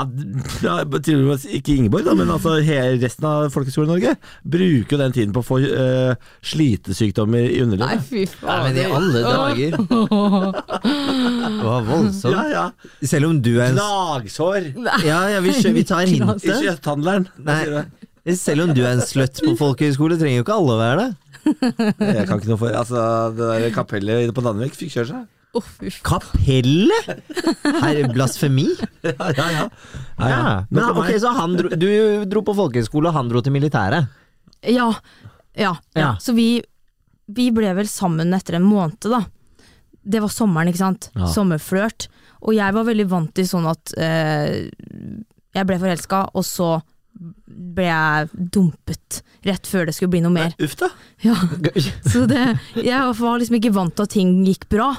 [1.00, 2.54] tydeligvis ikke Ingeborg, da, men altså
[3.02, 4.14] resten av Folkehøgskolen-Norge
[4.56, 6.14] bruker jo den tiden på å få uh,
[6.46, 8.06] slitesykdommer i underlivet.
[8.06, 9.78] fy Nei, men i alle dager.
[10.86, 12.34] Det var voldsomt.
[12.36, 12.66] Ja, ja.
[13.10, 14.72] Selv om du er en Gnagsår
[15.06, 16.46] Ja, ja, vi, vi tar i hintet.
[16.46, 17.30] kjøtthandleren.
[17.42, 17.86] Hva Nei.
[18.38, 21.12] Selv om du er en slutt på folkehøyskole, trenger jo ikke alle å være det.
[21.46, 23.02] Jeg kan ikke noe for Altså,
[23.38, 25.28] det der kapellet på Danvik fikk kjøre seg.
[25.64, 25.94] Faen.
[26.06, 27.10] Kapellet?
[27.64, 28.68] Her, blasfemi?
[29.06, 29.70] Ja, ja, ja.
[30.18, 30.54] ja, ja.
[30.70, 31.88] Men ok, så han dro, du
[32.30, 34.10] dro på folkehøyskole, og han dro til militæret.
[34.66, 34.90] Ja,
[35.56, 35.76] ja, ja.
[35.96, 36.10] Ja.
[36.22, 36.60] Så vi,
[37.32, 39.24] vi ble vel sammen etter en måned, da.
[40.06, 41.10] Det var sommeren, ikke sant.
[41.16, 41.30] Ja.
[41.34, 42.10] Sommerflørt.
[42.46, 44.68] Og jeg var veldig vant til sånn at eh,
[45.56, 46.76] jeg ble forelska, og så
[47.56, 50.56] ble jeg dumpet rett før det skulle bli noe mer.
[50.62, 50.90] Uff da.
[51.24, 51.36] Ja.
[52.12, 52.44] Så det,
[52.82, 54.90] jeg var liksom ikke vant til at ting gikk bra.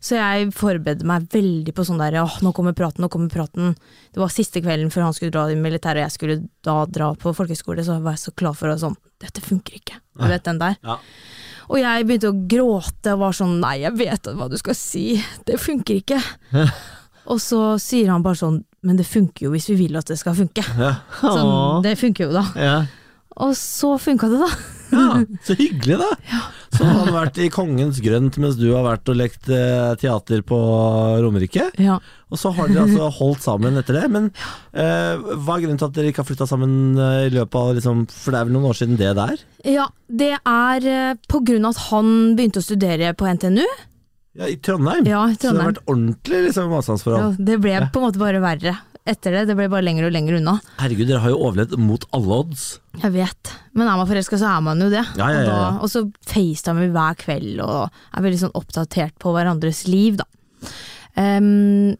[0.00, 3.74] Så jeg forberedte meg veldig på sånn der åh, nå kommer praten, nå kommer praten.
[4.14, 7.12] Det var siste kvelden før han skulle dra i militæret, og jeg skulle da dra
[7.18, 9.96] på folkehøyskole, så var jeg så klar for å sånn Dette funker ikke.
[10.14, 10.76] Du vet den der.
[10.86, 11.00] Ja.
[11.68, 15.18] Og jeg begynte å gråte og var sånn Nei, jeg vet hva du skal si.
[15.46, 16.20] Det funker ikke.
[17.32, 20.18] og så sier han bare sånn Men det funker jo hvis vi vil at det
[20.20, 20.62] skal funke.
[20.78, 20.94] Ja.
[21.22, 22.46] Sånn, det funker jo da.
[22.58, 22.78] Ja.
[23.38, 24.48] Og så funka det, da.
[24.98, 25.08] ja,
[25.46, 26.38] så hyggelig, da.
[26.74, 30.42] Så han har vært i Kongens grønt mens du har vært og lekt eh, teater
[30.46, 30.58] på
[31.22, 31.68] Romerike.
[31.78, 31.98] Ja.
[32.28, 34.06] Og så har dere altså holdt sammen etter det.
[34.14, 34.30] Men
[34.74, 37.76] eh, hva er grunnen til at dere ikke har flytta sammen eh, i løpet av
[37.78, 39.44] liksom, For det er vel noen år siden det der?
[39.76, 43.66] Ja, det er eh, på grunn av at han begynte å studere på NTNU.
[44.38, 45.06] Ja, I Trondheim?
[45.08, 46.74] Ja, i Så det har vært ordentlig liksom,
[47.10, 48.76] Ja, det ble på en måte bare verre
[49.08, 49.44] etter det.
[49.48, 50.58] Det ble bare lenger og lenger unna.
[50.78, 52.66] Herregud, dere har jo overlevd mot alle odds.
[53.02, 55.04] Jeg vet, men er man forelska, så er man jo det.
[55.18, 55.46] Ja, ja, ja.
[55.46, 59.86] Og, da, og så facetimer vi hver kveld og er veldig sånn oppdatert på hverandres
[59.90, 60.28] liv, da.
[61.18, 61.96] Um,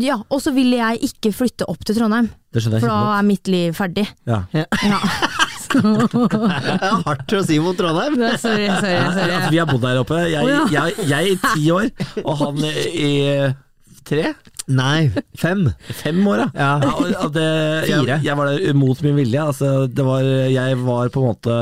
[0.00, 3.76] ja, og så ville jeg ikke flytte opp til Trondheim, for da er mitt liv
[3.76, 4.08] ferdig.
[4.28, 4.46] Ja.
[4.56, 4.64] Ja.
[5.72, 8.16] Det er hardt å si mot Trondheim.
[8.20, 8.98] Nei, Sorry, sorry.
[8.98, 9.14] sorry.
[9.18, 9.50] sorry.
[9.52, 10.20] vi har bodd der oppe.
[10.32, 11.90] Jeg, jeg, jeg i ti år,
[12.24, 13.12] og han i
[14.08, 14.32] tre?
[14.68, 15.62] Nei, fem.
[16.02, 16.48] Fem år, ja.
[16.54, 16.72] Ja.
[16.84, 17.44] Ja, og- og det,
[17.88, 19.40] jeg, jeg var der mot min vilje.
[19.40, 21.54] Altså, det var, jeg var på en måte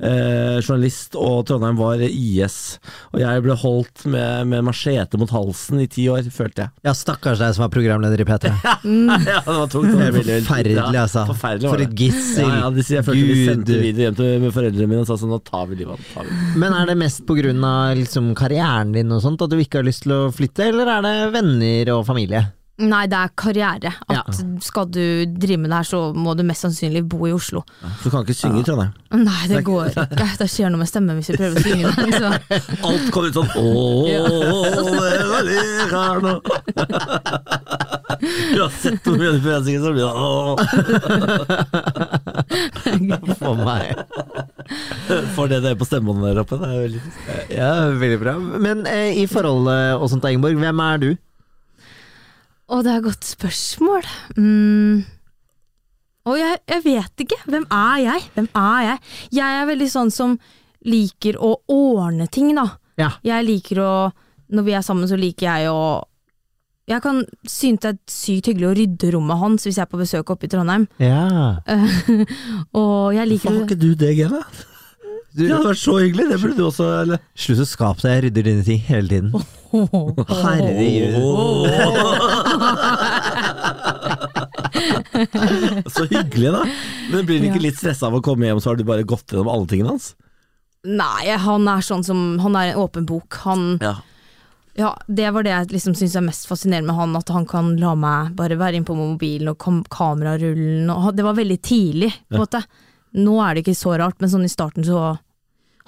[0.00, 2.78] eh, journalist, og Trondheim var IS.
[3.12, 6.72] Og jeg ble holdt med, med machete mot halsen i ti år, følte jeg.
[6.88, 8.52] Ja, stakkars deg som var programleder i P3.
[8.64, 9.92] ja, det var tungt.
[9.92, 11.26] Det var er forferdelig, altså.
[11.32, 12.48] Forferdelig For et gissel.
[12.48, 15.32] Ja, ja, de, jeg følte de sendte video hjem til foreldrene mine og sa sånn
[15.36, 16.32] Nå tar vi livet av.
[16.56, 20.04] Men er det mest av liksom, karrieren din og sånt at du ikke har lyst
[20.06, 22.45] til å flytte, eller er det venner og familie?
[22.76, 23.88] Nei, det er karriere.
[24.04, 24.20] At Ja.
[24.60, 27.62] Skal du drive med det her, så må du mest sannsynlig bo i Oslo.
[28.02, 28.92] Du kan ikke synge i Trondheim.
[29.16, 30.06] Nei, det går ikke.
[30.36, 32.12] Det skjer noe med stemmen hvis vi prøver å synge den.
[32.12, 32.28] Så.
[32.90, 34.84] Alt kommer ut sånn Ååå, det
[35.32, 35.44] var
[35.96, 36.34] her nå.
[38.56, 40.54] Uansett sett hvor mye du prøver å synge, så blir det ååå.
[43.40, 43.84] For meg.
[45.36, 47.00] For det det er på stemmebåndet der oppe, det er veldig
[47.56, 47.70] Ja,
[48.04, 48.32] veldig bra.
[48.40, 51.10] Men eh, i forholdet og sånt, Ingeborg, hvem er du?
[52.66, 54.06] Å, det er et godt spørsmål.
[54.34, 55.04] Mm.
[56.26, 57.38] Å, jeg, jeg vet ikke.
[57.46, 58.24] Hvem er jeg?
[58.34, 59.02] Hvem er jeg?
[59.38, 60.34] Jeg er veldig sånn som
[60.86, 62.66] liker å ordne ting, da.
[62.98, 63.12] Ja.
[63.26, 63.94] Jeg liker å
[64.48, 66.06] Når vi er sammen, så liker jeg å
[66.88, 67.18] Jeg kan
[67.50, 70.46] synes det er sykt hyggelig å rydde rommet hans hvis jeg er på besøk oppe
[70.46, 70.86] i Trondheim.
[71.02, 71.58] Ja.
[72.78, 74.66] Og jeg Hvorfor liker har ikke du det genet?
[75.36, 77.20] Du, Det hadde vært så hyggelig, det burde du også eller?
[77.36, 79.30] Slutt å skape deg, jeg rydder dine ting hele tiden.
[80.40, 81.12] Herregud.
[85.92, 86.62] Så hyggelig, da.
[87.12, 89.32] Men blir du ikke litt stressa av å komme hjem, så har du bare gått
[89.32, 90.14] gjennom alle tingene hans?
[90.86, 93.40] Nei, han er sånn som Han er en åpen bok.
[93.44, 93.96] Han Ja.
[94.76, 97.70] Ja, det var det jeg liksom syns er mest fascinerende med han, at han kan
[97.80, 102.10] la meg bare være inne på mobilen og kam kamerarullen, og det var veldig tidlig,
[102.28, 102.60] på en måte.
[103.16, 105.14] Nå er det ikke så rart, men sånn i starten så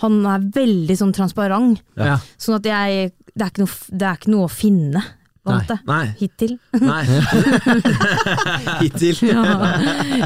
[0.02, 2.18] Han er veldig sånn transparent, Ja.
[2.38, 5.02] sånn at jeg Det er ikke noe, det er ikke noe å finne,
[5.46, 5.58] på Nei.
[5.60, 5.76] måte.
[5.86, 6.06] Nei.
[6.18, 6.56] Hittil.
[6.80, 7.04] Nei.
[8.82, 9.20] Hittil.
[9.28, 9.44] ja.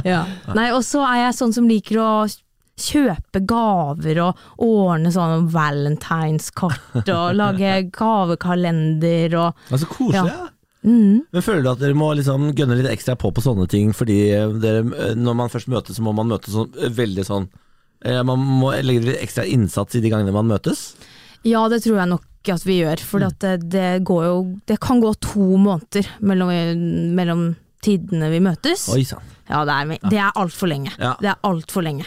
[0.04, 0.22] ja.
[0.56, 2.08] Nei, og så er jeg sånn som liker å
[2.82, 10.32] kjøpe gaver og ordne sånn valentineskort og lage gavekalender og Altså, koselig.
[10.32, 10.48] Ja.
[10.82, 11.20] Mm.
[11.30, 14.16] Men føler du at dere må liksom gønne litt ekstra på på sånne ting, fordi
[14.64, 14.80] dere,
[15.14, 17.58] når man først møtes, så må man møtes sånn veldig sånn eh,
[18.26, 20.92] Man må legge litt ekstra innsats i de gangene man møtes?
[21.46, 24.98] Ja, det tror jeg nok at vi gjør, for det, det går jo Det kan
[25.02, 26.50] gå to måneder mellom,
[27.14, 27.44] mellom
[27.82, 28.88] tidene vi møtes.
[28.94, 29.22] Oi sann.
[29.50, 30.92] Ja, det er, det er altfor lenge.
[30.98, 31.14] Ja.
[31.20, 32.06] Det er altfor lenge.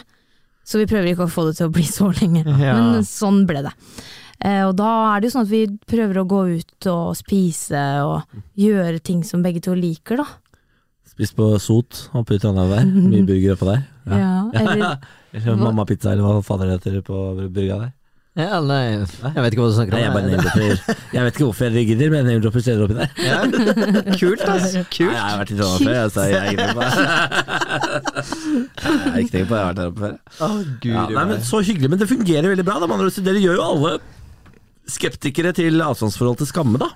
[0.65, 2.45] Så vi prøver ikke å få det til å bli så lenge.
[2.65, 2.77] Ja.
[2.79, 3.73] Men sånn ble det.
[4.39, 7.83] Eh, og da er det jo sånn at vi prøver å gå ut og spise
[8.03, 10.27] og gjøre ting som begge to liker, da.
[11.15, 12.89] Spist på Sot oppe i Trondheim der.
[13.11, 13.85] Mye burgere på der.
[14.05, 14.97] Ja, eller
[15.35, 17.93] Eller Mamma Pizza, eller hva fader det heter på brygga der.
[18.35, 20.15] Ja, nei, jeg vet ikke hva du snakker om.
[20.19, 20.79] Nei, jeg.
[21.15, 23.13] Jeg vet ikke hvorfor jeg gidder, men jeg name-dropper steder oppi der.
[23.23, 23.37] Ja.
[24.19, 24.73] Kult, ass.
[24.75, 25.13] Nei, Kult.
[25.13, 26.25] jeg har vært i Trondheim før, altså.
[26.27, 26.89] jeg er ikke tenkt på det.
[28.75, 30.17] Jeg har ikke tenkt på det, jeg har vært der oppe før.
[30.43, 30.91] Oh, gud.
[30.91, 32.75] Ja, nei, men Så hyggelig, men det fungerer veldig bra.
[32.83, 32.99] Da.
[33.29, 33.93] Dere gjør jo alle
[34.91, 36.91] skeptikere til avstandsforhold til skamme, da.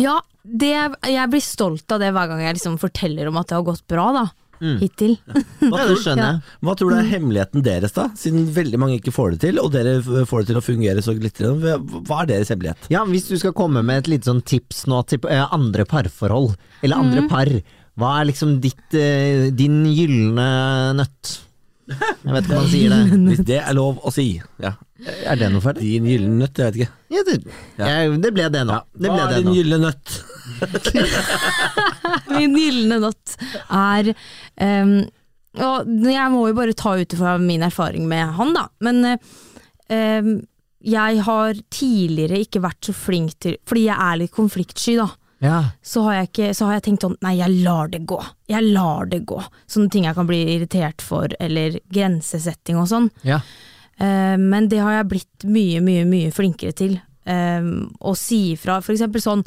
[0.00, 0.16] Ja,
[0.48, 0.72] det,
[1.12, 3.84] jeg blir stolt av det hver gang jeg liksom forteller om at det har gått
[3.90, 4.24] bra, da.
[4.60, 4.76] Mm.
[4.82, 5.14] Hittil.
[5.24, 5.40] Hva
[5.80, 8.08] ja, det tror, ja, det hva tror du er hemmeligheten deres, da?
[8.20, 9.94] Siden veldig mange ikke får det til, og dere
[10.28, 11.76] får det til å fungere så glitrende.
[11.80, 12.88] Hva- Hva er deres hemmelighet?
[12.92, 16.54] Ja, Hvis du skal komme med et lite sånn tips nå til eh, andre parforhold,
[16.84, 17.48] eller andre par,
[18.00, 20.50] hva er liksom ditt, eh, din gylne
[21.00, 21.38] nøtt?
[21.90, 23.18] Jeg vet ikke om man sier det.
[23.32, 24.28] Hvis det er lov å si.
[24.62, 24.76] Ja.
[25.26, 25.82] Er det noe for det?
[25.82, 26.92] Din gylne nøtt, jeg vet ikke.
[27.16, 27.38] Ja, det,
[27.80, 28.76] jeg, det ble det nå.
[28.76, 28.84] Ja.
[28.94, 30.12] Det Hva er det din gylne nøtt?
[32.34, 33.34] Min gylne natt
[33.70, 34.12] er
[34.60, 34.94] um,
[35.60, 38.68] Og jeg må jo bare ta ut fra min erfaring med han, da.
[38.86, 39.02] Men
[39.90, 40.34] ehm,
[40.80, 45.08] jeg har tidligere ikke vært så flink til Fordi jeg er litt konfliktsky, da.
[45.40, 45.64] Ja.
[45.82, 48.20] Så har, ikke, så har jeg tenkt sånn Nei, jeg lar det gå.
[48.50, 49.40] Jeg lar det gå.
[49.70, 53.08] Sånne ting jeg kan bli irritert for, eller grensesetting og sånn.
[53.24, 53.40] Ja.
[54.00, 56.98] Uh, men det har jeg blitt mye, mye, mye flinkere til.
[57.24, 58.78] Um, å si ifra.
[58.84, 59.44] For eksempel sånn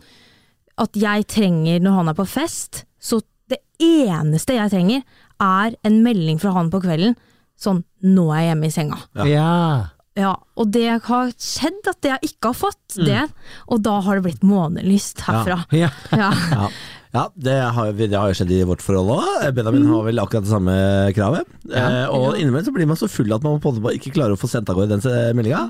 [0.81, 5.03] at jeg trenger, når han er på fest, så det eneste jeg trenger,
[5.43, 7.17] er en melding fra han på kvelden.
[7.59, 9.03] Sånn 'nå er jeg hjemme i senga'.
[9.19, 9.25] Ja.
[9.29, 9.93] ja.
[10.13, 13.23] Ja, og det har skjedd at jeg ikke har fått det,
[13.65, 15.63] og da har det blitt månelyst herfra.
[15.83, 15.89] ja.
[16.13, 16.27] Ja.
[16.53, 16.67] Ja,
[17.15, 19.47] ja det, har, det har jo skjedd i vårt forhold òg.
[19.57, 20.75] Benjamin har vel akkurat det samme
[21.17, 21.49] kravet.
[21.65, 21.88] Ja.
[22.03, 24.38] Eh, og innimellom så blir man så full at man på en måte ikke klarer
[24.38, 25.63] å få sendt av gårde den meldinga.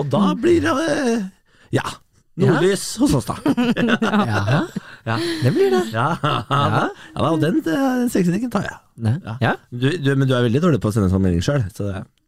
[0.00, 1.28] Og da blir det eh,
[1.76, 1.84] ja,
[2.40, 3.36] nordlys hos oss, da.
[4.32, 4.62] Jaha.
[5.04, 5.82] Ja, Det blir det.
[5.92, 6.34] ja, ja.
[6.48, 8.78] ja og den, den sexetikken tar jeg.
[9.02, 9.36] Ja.
[9.42, 9.54] Ja.
[9.70, 11.64] Du, du, men du er veldig dårlig på å sende en sånn melding sjøl.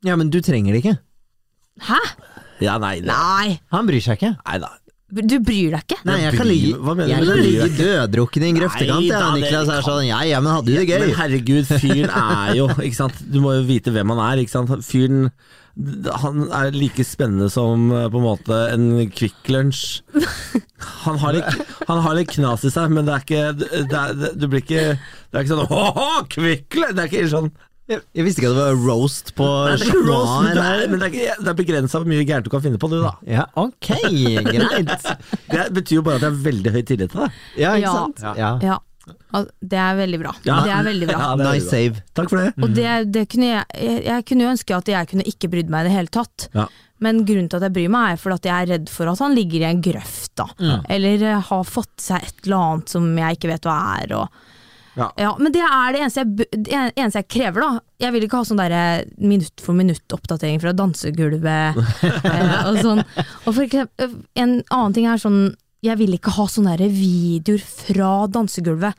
[0.05, 0.97] ja, men du trenger det ikke.
[1.89, 2.01] Hæ?
[2.63, 3.11] Ja, nei, det...
[3.11, 4.35] Nei, Han bryr seg ikke.
[4.47, 4.71] nei da.
[5.15, 5.99] du bryr deg ikke?
[6.07, 9.09] Nei, jeg kan ligge, hva mener du jeg kan bryr ligge døddrukken i en grøftekant.
[9.09, 11.01] Nei, da, Niklas er sånn ja ja, men hadde du det gøy?
[11.03, 13.21] Men herregud, fyren er jo ikke sant?
[13.27, 14.45] Du må jo vite hvem han er.
[14.45, 14.75] Ikke sant?
[14.87, 15.29] Fyren
[16.23, 20.03] han er like spennende som eh, på en måte en Kvikk Lunsj.
[21.05, 24.13] Han har litt, han har litt knas i seg, men det er ikke det er,
[24.21, 26.95] det, Du blir ikke Det er ikke sånn Åh, Kvikk Lunsj!
[26.99, 27.49] Det er ikke sånn
[27.91, 30.59] Jeg, jeg visste ikke at det var roast på Nei, det er ikke roast, men
[30.59, 32.91] det er, men det er, det er begrensa hvor mye gærent du kan finne på,
[32.93, 33.15] du, da.
[33.29, 33.91] Ja, ok,
[34.51, 35.09] greit.
[35.55, 37.41] Det betyr jo bare at jeg har veldig høy tillit til deg.
[37.61, 37.95] Ja, ikke Ja.
[37.99, 38.25] sant?
[38.41, 38.51] Ja.
[38.65, 38.79] Ja.
[39.61, 40.33] Det er veldig bra.
[40.47, 40.61] Ja.
[40.65, 41.19] Det er veldig bra.
[41.25, 42.03] Ja, det er Nice save.
[42.17, 42.53] Takk for det.
[42.63, 45.71] Og det, det kunne jeg, jeg, jeg kunne jo ønske at jeg kunne ikke brydd
[45.75, 46.49] meg i det hele tatt.
[46.57, 46.67] Ja.
[47.05, 49.21] Men grunnen til at jeg bryr meg, er fordi at jeg er redd for at
[49.21, 50.31] han ligger i en grøft.
[50.41, 50.47] da.
[50.89, 54.15] Eller eh, har fått seg et eller annet som jeg ikke vet hva er.
[54.23, 54.43] Og,
[54.95, 55.33] Ja.
[55.43, 57.81] men det er det eneste jeg, det eneste jeg krever, da.
[58.05, 58.85] Jeg vil ikke ha sånn derre
[59.19, 63.03] minutt for minutt-oppdatering fra dansegulvet eh, og sånn.
[63.45, 65.43] Og for eksempel, en annen ting er sånn
[65.85, 68.95] Jeg vil ikke ha sånne videoer fra dansegulvet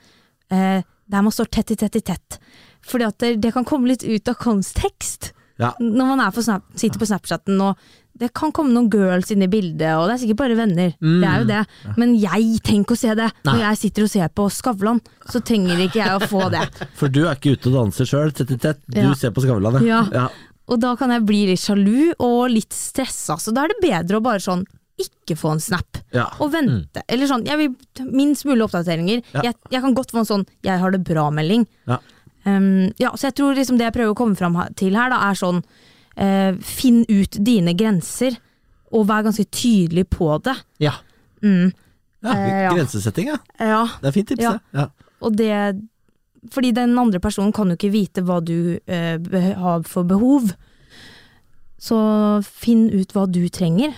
[0.53, 2.37] eh, der man står tett i tett i tett.
[2.85, 5.69] Fordi at det, det kan komme litt ut av kontekst Ja.
[5.79, 7.77] når man er på snap, sitter på Snapchatten og
[8.19, 10.93] det kan komme noen girls inn i bildet, og det er sikkert bare venner.
[11.03, 11.63] Det er jo det.
[11.99, 13.25] Men jeg tenker å se det.
[13.43, 16.61] Når jeg sitter og ser på Skavlan, så trenger ikke jeg å få det.
[16.99, 18.79] For du er ikke ute og danser sjøl, tett i tett.
[18.87, 19.11] Du Ja.
[19.19, 20.05] ser på Skavlan, Ja.
[20.15, 20.29] ja.
[20.71, 24.21] Og da kan jeg bli litt sjalu og litt stressa, så da er det bedre
[24.21, 24.63] å bare sånn
[25.01, 25.97] ikke få en snap.
[26.15, 26.29] Ja.
[26.39, 27.03] Og vente.
[27.12, 29.23] Eller sånn, jeg vil minst mulig oppdateringer.
[29.36, 29.49] Ja.
[29.49, 31.65] Jeg, jeg kan godt få en sånn 'jeg har det bra'-melding.
[31.88, 31.99] Ja.
[32.45, 35.17] Um, ja, så jeg tror liksom det jeg prøver å komme fram til her, da,
[35.29, 35.63] er sånn
[36.21, 38.38] uh, Finn ut dine grenser,
[38.93, 40.53] og vær ganske tydelig på det.
[40.79, 40.93] Ja.
[41.41, 41.73] Mm.
[42.23, 42.36] ja.
[42.36, 42.75] Eh.
[42.75, 43.39] Grensesetting, ja.
[43.60, 44.60] Ja, Det er fint tips, det.
[44.77, 44.89] Ja.
[45.19, 45.81] og det
[46.53, 49.17] Fordi den andre personen kan jo ikke vite hva du eh,
[49.58, 50.53] har for behov.
[51.81, 51.97] Så
[52.45, 53.97] finn ut hva du trenger,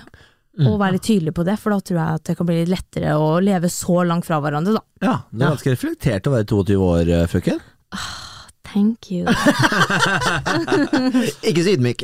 [0.66, 2.72] og være litt tydelig på det, for da tror jeg at det kan bli litt
[2.74, 4.86] lettere å leve så langt fra hverandre, da.
[5.06, 7.62] Ja, du er ganske reflektert å være 22 år, frøken.
[7.62, 8.37] frøken.
[8.78, 9.26] Thank you.
[11.50, 12.04] Ikke så ydmyk.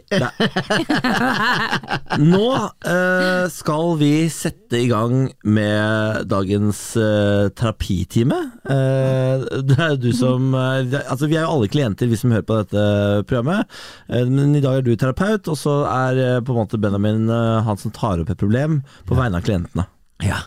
[2.23, 2.47] Nå
[2.89, 8.39] eh, skal vi sette i gang med dagens eh, terapitime.
[8.65, 12.47] Eh, det er du som eh, Altså, vi er jo alle klienter, vi som hører
[12.47, 12.85] på dette
[13.29, 13.69] programmet.
[14.09, 17.29] Eh, men i dag er du terapeut, og så er eh, på en måte Benjamin
[17.29, 19.85] eh, han som tar opp et problem på vegne av klientene.
[20.25, 20.41] Ja.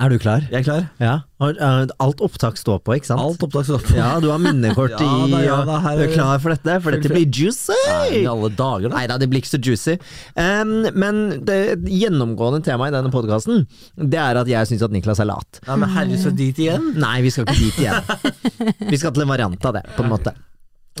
[0.00, 0.40] Er du klar?
[0.48, 0.84] Jeg er klar.
[0.98, 1.10] Ja.
[1.44, 3.20] Eh, Alt opptak står på, ikke sant?
[3.20, 3.96] Alt opptak står på.
[3.98, 6.76] Ja, du har minnekort Ja i da, ja da, her Du er- klar for dette?
[6.80, 7.76] For dette blir juicy!
[7.90, 8.96] Nei, alle dager, da.
[8.96, 9.98] Neida, det blir ikke så juicy.
[10.40, 13.66] Um, men det gjennomgående temaet i denne podkasten,
[14.00, 15.60] det er at jeg syns at Niklas er lat.
[15.68, 16.94] Nei, men herregud, så dit igjen.
[16.96, 18.80] Nei, vi skal ikke dit igjen.
[18.88, 20.32] Vi skal til en variant av det, på en måte.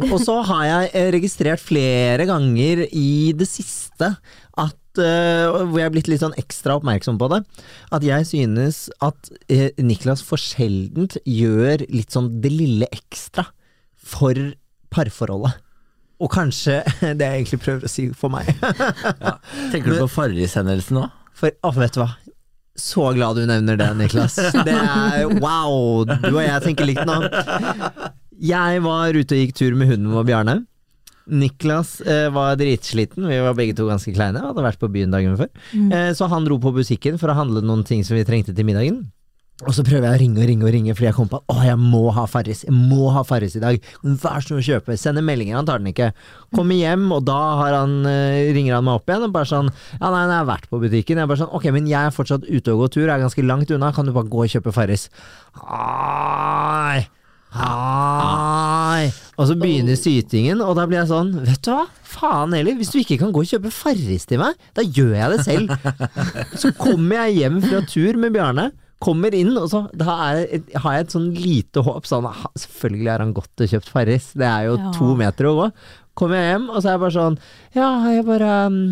[0.08, 4.14] Og så har jeg eh, registrert flere ganger i det siste
[4.60, 7.42] at eh, Hvor jeg er blitt litt sånn ekstra oppmerksom på det.
[7.94, 13.46] At jeg synes at eh, Niklas for sjeldent gjør litt sånn det lille ekstra
[14.00, 14.38] for
[14.90, 15.60] parforholdet.
[16.20, 16.80] Og kanskje
[17.18, 18.50] det jeg egentlig prøver å si for meg.
[19.72, 21.06] Tenker du på Farris-hendelsen nå?
[21.40, 22.10] For å, vet du hva?
[22.80, 24.36] Så glad du nevner det, Niklas.
[24.64, 26.04] Det er wow!
[26.08, 27.16] Du og jeg tenker likt nå.
[28.40, 30.56] Jeg var ute og gikk tur med hunden vår Bjarne.
[31.30, 35.36] Niklas eh, var dritsliten, vi var begge to ganske kleine, hadde vært på byen dagen
[35.38, 35.50] før.
[35.76, 38.66] Eh, så han dro på butikken for å handle noen ting som vi trengte til
[38.66, 39.04] middagen.
[39.68, 41.52] Og så prøver jeg å ringe og ringe og ringe, fordi jeg kom på at
[41.52, 42.62] å, jeg må ha Farris.
[42.64, 43.76] Jeg må ha Farris i dag.
[44.00, 44.96] Vær så snill å kjøpe.
[44.96, 46.08] Sender meldinger, han tar den ikke.
[46.56, 49.68] Kommer hjem, og da har han, eh, ringer han meg opp igjen og bare sånn
[49.68, 51.20] Ja, nei, jeg har vært på butikken.
[51.20, 53.26] Jeg er bare sånn Ok, men jeg er fortsatt ute og går tur, jeg er
[53.28, 53.92] ganske langt unna.
[53.92, 55.10] Kan du bare gå og kjøpe Farris?
[55.60, 57.04] Ai.
[57.54, 59.08] Ai.
[59.40, 62.92] Og så begynner sytingen, og da blir jeg sånn Vet du hva, faen heller, hvis
[62.92, 65.74] du ikke kan gå og kjøpe Farris til meg, da gjør jeg det selv.
[66.60, 68.68] Så kommer jeg hjem fra tur med Bjarne,
[69.00, 73.32] kommer inn, og så har jeg et sånn lite håp sånn «Ah, Selvfølgelig har han
[73.38, 74.90] gått og kjøpt Farris, det er jo Ja.
[74.98, 75.68] to meter å gå.
[76.20, 77.38] Kommer jeg hjem, og så er jeg bare sånn
[77.78, 78.90] Ja, jeg bare mm,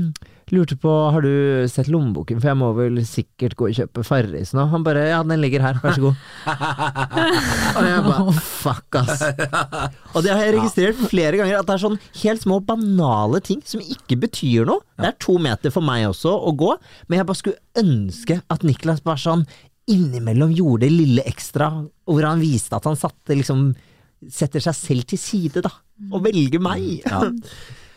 [0.54, 4.52] lurte på Har du sett lommeboken, for jeg må vel sikkert gå og kjøpe Farris
[4.56, 4.66] nå.
[4.72, 6.20] Han bare Ja, den ligger her, vær så god.
[7.78, 9.22] og jeg bare Fuck, ass.
[10.14, 13.60] Og det har jeg registrert flere ganger, at det er sånn helt små banale ting
[13.66, 14.82] som ikke betyr noe.
[14.98, 16.72] Det er to meter for meg også å gå,
[17.08, 19.44] men jeg bare skulle ønske at Niklas bare sånn
[19.88, 21.70] innimellom gjorde det lille ekstra,
[22.08, 23.70] hvor han viste at han satte liksom
[24.34, 25.70] Setter seg selv til side, da,
[26.10, 27.04] og velger meg.
[27.06, 27.20] Ja.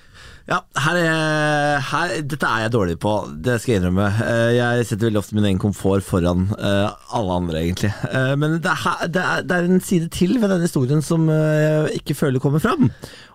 [0.51, 3.11] Ja, her er, her, dette er jeg dårlig på,
[3.45, 4.07] det skal jeg innrømme.
[4.25, 7.91] Eh, Jeg setter veldig ofte min egen komfort foran eh, alle andre, egentlig.
[8.09, 11.29] Eh, Men det er, det, er, det er en side til ved denne historien som
[11.31, 12.89] jeg ikke føler kommer fram.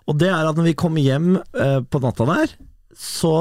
[0.06, 1.38] Og det er at når vi kommer hjem
[1.90, 2.52] på natta der,
[2.96, 3.32] så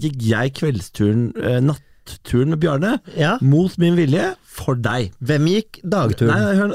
[0.00, 1.28] gikk jeg kveldsturen,
[1.68, 3.36] natturen med Bjarne, Ja.
[3.44, 4.30] mot min vilje,
[4.70, 5.10] for deg.
[5.26, 6.30] Hvem gikk dagturen?
[6.30, 6.70] Nei, hør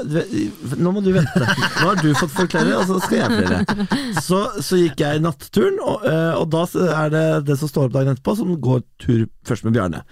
[0.76, 0.92] nå.
[0.96, 1.42] Må du vente.
[1.42, 3.98] Nå har du fått forklare, og så skal jeg forklare.
[4.24, 6.64] Så, så gikk jeg natturen, og, eh, og da
[7.00, 10.04] er det det som står opp dagen etterpå, som går tur først med Bjarne.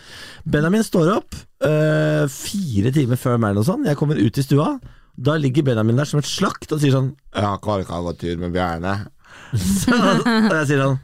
[0.48, 3.88] Benjamin står opp øh, fire timer før meg, eller noe sånt.
[3.88, 4.74] Jeg kommer ut i stua.
[5.14, 8.38] Da ligger Benjamin der som et slakt og sier sånn Ja, Kåre kan gå tur
[8.40, 8.96] med Bjarne.
[9.54, 11.02] Så, og jeg sier sånn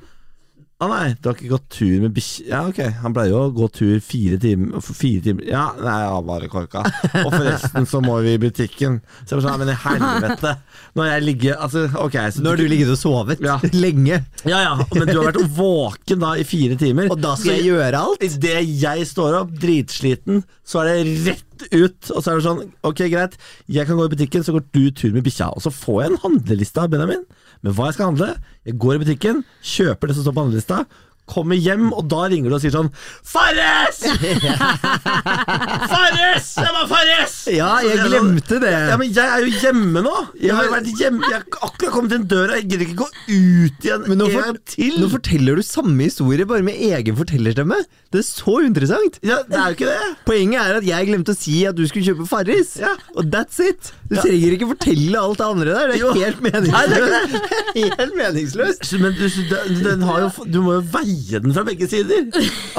[0.80, 3.50] å nei, du har ikke gått tur med bikkje Ja, ok, han pleier jo å
[3.52, 6.84] gå tur fire timer Fire timer Ja, nei, har korka.
[7.20, 8.96] Og forresten så må vi i butikken.
[9.26, 10.54] Så jeg bare sånn, «Nei, men i helvete.
[10.96, 13.58] Når jeg ligger Altså, ok så Når du ligget og sovet Ja.
[13.84, 17.10] lenge, Ja ja, men du har vært våken da i fire timer.
[17.12, 18.24] og da skal jeg gjøre alt?
[18.24, 22.10] Idet jeg står opp, dritsliten, så er det rett ut.
[22.14, 23.36] Og så er det sånn, ok greit,
[23.68, 25.50] jeg kan gå i butikken, så går du tur med bikkja.
[25.52, 27.26] Og så får jeg en handleliste av Benjamin
[27.64, 28.34] med hva jeg skal handle.
[28.66, 30.82] Jeg går i butikken, kjøper det som står på handlelista.
[31.30, 32.88] Kommer hjem, og da ringer du og sier sånn
[33.22, 34.00] Farris!
[35.92, 36.48] Farris!
[36.58, 37.34] Jeg var Farris!
[37.54, 38.72] Ja, jeg glemte det.
[38.90, 40.14] Ja, men jeg er jo hjemme nå!
[40.40, 43.86] Jeg har vært hjemme Jeg har akkurat kommet inn døra, jeg gidder ikke gå ut
[43.86, 44.96] igjen Men nå, for, til!
[45.02, 47.78] nå forteller du samme historie, bare med egen fortellerstemme.
[48.10, 49.20] Det er så interessant.
[49.26, 50.10] Ja, det er jo ikke det.
[50.26, 52.92] Poenget er at jeg glemte å si at du skulle kjøpe Farris, Ja.
[53.14, 53.92] og that's it.
[54.10, 54.22] Du Ja.
[54.24, 55.86] trenger ikke fortelle alt det andre der.
[55.92, 56.12] Det er Jo.
[56.18, 57.30] helt Nei, det meningsløst.
[58.00, 58.92] helt meningsløst.
[59.00, 62.20] Men du, den, den har jo, du må jo veie den fra begge sider.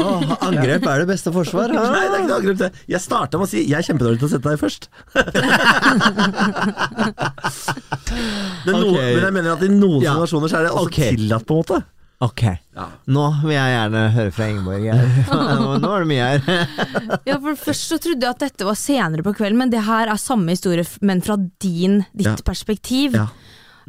[0.02, 1.68] Åh, angrep er det beste forsvar.
[1.76, 2.60] Nei, det er ikke noe angrep.
[2.64, 2.70] det.
[2.92, 4.84] Jeg starta med å si jeg er kjempedårlig til å sette deg først.
[8.66, 9.16] men, noe, okay.
[9.16, 10.12] men jeg mener at i noen Ja.
[10.16, 11.12] situasjoner så er det også okay.
[11.16, 11.78] tillatt, på en måte.
[12.22, 12.44] Ok,
[12.78, 12.84] Ja.
[13.10, 14.84] nå vil jeg gjerne høre fra Ingeborg.
[15.82, 16.40] nå er det mye her.
[17.30, 20.06] Ja, for Først så trodde jeg at dette var senere på kvelden, men det her
[20.12, 22.36] er samme historie, men fra din, ditt Ja.
[22.46, 23.10] perspektiv.
[23.18, 23.26] Ja.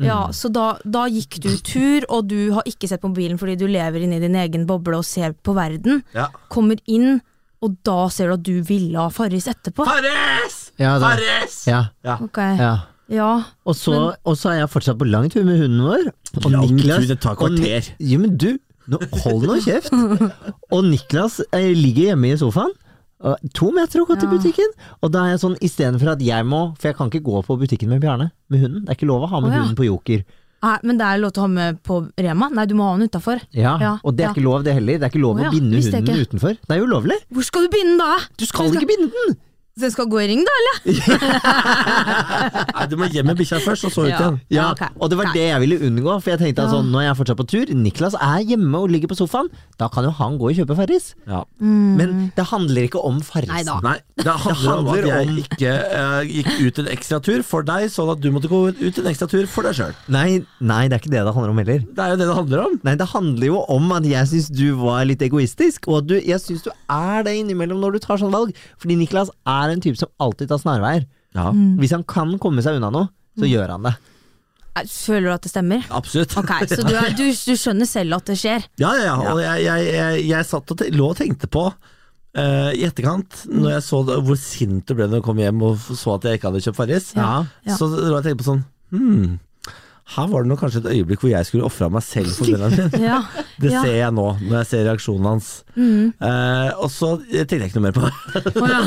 [0.01, 3.57] Ja, Så da, da gikk du tur, og du har ikke sett på mobilen fordi
[3.61, 6.03] du lever inni din egen boble og ser på verden.
[6.17, 6.29] Ja.
[6.53, 7.21] Kommer inn,
[7.63, 9.85] og da ser du at du ville ha Farris etterpå.
[9.87, 10.57] Farris!
[10.81, 11.13] Ja, da.
[11.13, 11.61] Farris!
[11.69, 12.17] Ja, Ja.
[12.25, 12.73] Ok, ja.
[13.13, 13.31] ja.
[13.67, 16.09] Og så, og så er jeg fortsatt på lang tur med hunden vår.
[16.45, 17.59] Og Lang Niklas- tur, det tar og
[18.01, 18.57] Jo, men du,
[18.89, 19.93] nå, hold nå kjeft.
[20.75, 22.73] Og Niklas eh, ligger hjemme i sofaen.
[23.55, 24.71] To meter å gå til butikken.
[25.01, 27.57] Og da er jeg sånn, istedenfor at jeg må For jeg kan ikke gå på
[27.61, 28.87] butikken med Bjarne, med hunden.
[28.87, 29.61] Det er ikke lov å ha med oh, ja.
[29.63, 30.25] hunden på Joker.
[30.63, 32.49] Nei, men det er lov til å ha med på Rema?
[32.55, 33.41] Nei, du må ha den utafor.
[33.51, 34.35] Ja, Ja, Og det er ja.
[34.37, 35.01] ikke lov, det heller.
[35.01, 36.59] Det er ikke lov Å, å binde hunden utenfor.
[36.61, 37.19] Det er jo ulovlig.
[37.35, 38.21] Hvor skal du binde den da?
[38.39, 39.35] Du skal ikke binde den!
[39.73, 40.75] Så jeg skal gå i ring, da, eller?
[42.77, 44.19] Nei, du må hjem med bikkja først, og så ut Ja.
[44.21, 44.37] igjen.
[44.53, 44.89] Ja, okay.
[45.01, 45.33] Og det var Nei.
[45.33, 46.75] det jeg ville unngå, for jeg tenkte at Ja.
[46.77, 50.05] sånn, jeg er fortsatt på tur, Niklas er hjemme og ligger på sofaen, da kan
[50.05, 51.15] jo han gå og kjøpe Farris.
[51.27, 51.45] Ja.
[51.59, 53.65] Men det handler ikke om Farrisen.
[53.81, 53.81] Nei.
[53.83, 57.43] Nei, det handler, om handler at jeg om- ikke eh, gikk ut en ekstra tur
[57.43, 59.95] for deg, sånn at du måtte gå ut en ekstra tur for deg sjøl.
[60.09, 61.79] Nei, nei, det er ikke det det handler om heller.
[61.81, 62.81] Det er jo det det handler om.
[62.85, 66.15] Nei, det handler jo om at jeg syns du var litt egoistisk, og at du,
[66.21, 68.53] jeg syns du er det innimellom når du tar sånne valg.
[68.79, 71.07] Fordi Niklas er en type som alltid tar snarveier.
[71.37, 73.95] Ja, Hvis han kan komme seg unna noe, så gjør han det.
[74.89, 75.85] Føler du at det stemmer?
[75.93, 76.33] absolutt.
[76.41, 78.65] Ok, Så du, er, du, du skjønner selv at det skjer?
[78.81, 79.33] Ja, ja, ja.
[79.35, 83.75] Og jeg, jeg, jeg, jeg satt og lå og tenkte på uh, i etterkant, når
[83.77, 86.41] jeg så det, hvor sint du ble når du kom hjem og så at jeg
[86.41, 87.77] ikke hadde kjøpt Farris, Ja, ja.
[87.77, 88.63] så lå jeg og tenkte på sånn
[88.97, 89.35] hmm,
[90.13, 92.91] her var det nok kanskje et øyeblikk hvor jeg skulle ofra meg selv for Benjamin.
[93.03, 93.19] Ja.
[93.61, 93.81] Det ja.
[93.85, 95.49] ser jeg nå, når jeg ser reaksjonen hans.
[95.75, 96.13] Mm.
[96.13, 98.13] Eh, og så tenkte jeg ikke noe mer på det.
[98.73, 98.81] Ja.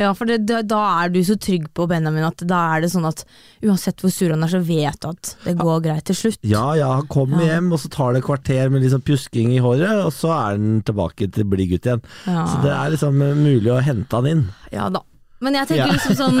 [0.02, 3.08] ja, for det, da, er du så trygg på Benjamin at da er det sånn
[3.08, 3.24] at
[3.64, 6.40] uansett hvor sur han er, så vet du at det går greit til slutt.
[6.46, 9.62] Ja ja, han kommer hjem, og så tar det et kvarter med liksom pjusking i
[9.64, 12.04] håret, og så er han tilbake til blid gutt igjen.
[12.24, 14.44] Så det er liksom eh, mulig å hente han inn.
[14.74, 15.04] Ja da.
[15.40, 15.92] Men jeg tenker Ja.
[15.92, 16.40] liksom sånn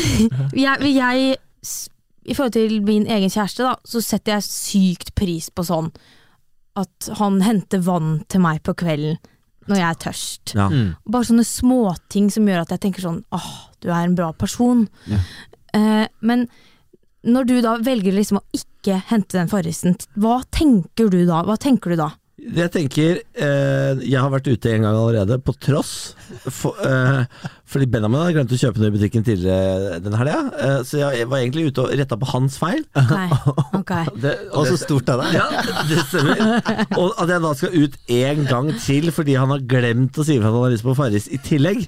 [0.64, 1.36] jeg, jeg,
[2.24, 5.90] I forhold til min egen kjæreste, da, så setter jeg sykt pris på sånn
[6.76, 9.16] at han henter vann til meg på kvelden
[9.64, 10.52] når jeg er tørst.
[10.58, 10.66] Ja.
[10.68, 10.88] Mm.
[11.08, 13.46] Bare sånne småting som gjør at jeg tenker sånn åh,
[13.80, 14.82] du er en bra person.
[15.08, 15.20] Ja.
[15.72, 16.48] Eh, men
[17.24, 21.40] når du da velger liksom å ikke hente den farrisen, hva tenker du da?
[21.48, 22.10] Hva tenker du da?
[22.44, 25.94] Jeg tenker eh, Jeg har vært ute en gang allerede, på tross.
[26.50, 27.24] For, eh,
[27.74, 31.26] Fordi Benjamin hadde glemt å kjøpe noe i butikken tidligere den helga, eh, så jeg
[31.26, 32.84] var egentlig ute og retta på hans feil.
[33.00, 33.38] Okay.
[33.80, 33.92] ok.
[34.22, 35.34] Det, Og så stort av deg.
[35.40, 35.48] Ja,
[35.88, 36.44] det stemmer.
[37.00, 40.36] Og at jeg da skal ut en gang til fordi han har glemt å si
[40.38, 41.82] ifra at han har lyst på Farris i tillegg,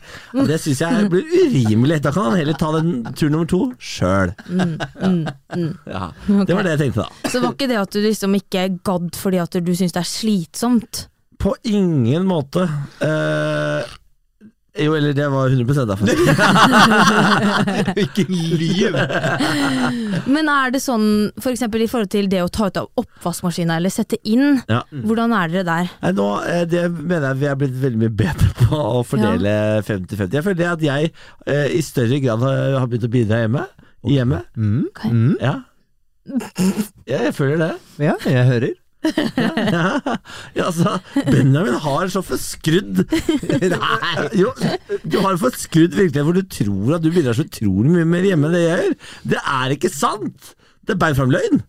[0.50, 2.00] det syns jeg blir urimelig.
[2.02, 4.34] Da kan han heller ta den tur nummer to sjøl.
[5.86, 7.30] Ja, det var det jeg tenkte da.
[7.30, 10.10] Så var ikke det at du liksom ikke gadd fordi at du syns det er
[10.10, 11.06] slitsomt?
[11.38, 12.64] På ingen måte.
[13.04, 13.94] Eh,
[14.84, 16.10] jo, eller det var 100 derfor.
[18.04, 18.96] Ikke lyv!
[20.30, 21.06] Men er det sånn
[21.40, 21.64] f.eks.
[21.66, 24.82] For i forhold til det å ta ut av oppvaskmaskina eller sette inn, Ja.
[24.90, 25.90] hvordan er dere der?
[26.02, 29.54] Nei, nå, eh, det mener jeg vi er blitt veldig mye bedre på å fordele
[29.86, 30.38] 50-50.
[30.40, 31.12] Jeg føler det at jeg
[31.46, 33.66] eh, i større grad har, har begynt å bidra hjemme.
[34.06, 34.42] I Hjemme.
[34.56, 34.82] Mm.
[34.92, 35.10] Okay.
[35.10, 35.36] Mm.
[35.42, 35.54] Ja.
[37.06, 37.72] ja, jeg føler det.
[38.02, 38.74] Ja, jeg hører.
[39.06, 40.00] Ja,
[40.56, 40.96] ja, altså,
[41.28, 44.50] Benjamin har så forskrudd Nei, jo,
[45.04, 48.26] Du har for skrudd virkelighet hvor du tror at du bidrar så utrolig mye mer
[48.26, 48.96] hjemme enn det jeg gjør.
[49.34, 50.54] Det er ikke sant!
[50.86, 51.62] Det er bein fram løgn.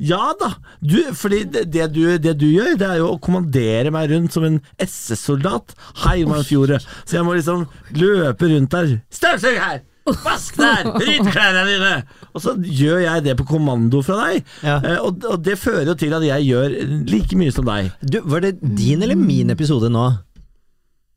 [0.00, 3.92] Ja da, du, fordi det, det, du, det du gjør, det er jo å kommandere
[3.92, 5.74] meg rundt som en SS-soldat.
[6.06, 6.80] Hei, Manfjorde.
[7.04, 8.98] Så jeg må liksom løpe rundt der.
[9.12, 9.82] Støvsug her!
[10.06, 10.88] Vask der!
[10.96, 11.92] Rydd klærne dine!
[12.34, 14.48] Og så gjør jeg det på kommando fra deg.
[14.64, 14.78] Ja.
[14.80, 16.74] Eh, og, og det fører jo til at jeg gjør
[17.10, 17.92] like mye som deg.
[18.02, 20.08] Du, var det din eller min episode nå?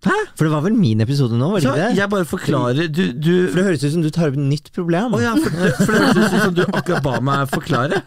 [0.04, 0.16] Hæ?
[0.36, 1.98] For det var vel min episode nå, var det ikke det?
[1.98, 4.68] jeg bare forklarer Du, du For det høres ut som du tar opp et nytt
[4.76, 5.14] problem.
[5.16, 8.02] Å ja, for, det- for det høres ut som du akkurat ba meg forklare.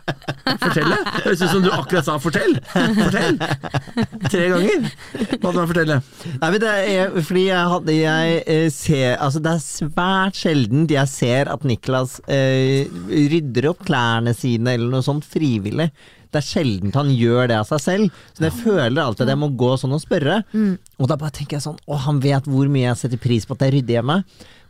[0.61, 0.99] Fortelle.
[1.16, 2.59] Det høres ut som du akkurat sa 'fortell'.
[3.01, 3.38] Fortell.
[4.28, 4.90] Tre ganger
[5.40, 5.99] Hva du meg fortelle.
[6.42, 10.86] Nei, men det er fordi jeg hadde jeg eh, ser Altså, det er svært sjelden
[10.90, 15.88] jeg ser at Niklas eh, rydder opp klærne sine eller noe sånt frivillig.
[16.33, 18.20] Det er sjelden han gjør det av seg selv.
[18.37, 20.43] Så jeg føler alltid at jeg må gå sånn og spørre.
[20.99, 23.57] Og da bare tenker jeg sånn Å, han vet hvor mye jeg setter pris på
[23.57, 24.18] at jeg rydder hjemme.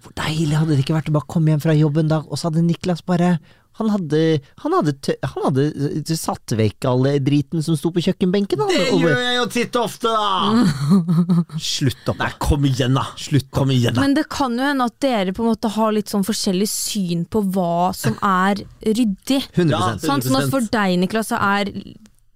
[0.05, 2.39] Hvor deilig hadde det ikke vært å bare komme hjem fra jobb en dag, og
[2.39, 3.39] så hadde Niklas bare
[3.77, 4.20] han hadde,
[4.62, 5.64] han, hadde, han hadde
[6.01, 8.62] eh, satt vekk all driten som sto på kjøkkenbenken.
[8.62, 10.64] han, Det gjør jeg jo titt og ofte, da!
[11.77, 12.20] Slutt opp.
[12.22, 13.05] Nei, kom igjen, da!
[13.20, 14.01] Slutt, kom igjen, da!
[14.05, 17.27] Men det kan jo hende at dere på en måte har litt sånn forskjellig syn
[17.29, 19.43] på hva som er ryddig.
[19.53, 20.24] 100 Ja, Sant?
[20.27, 21.70] Sånn at for deg, Niklas, så er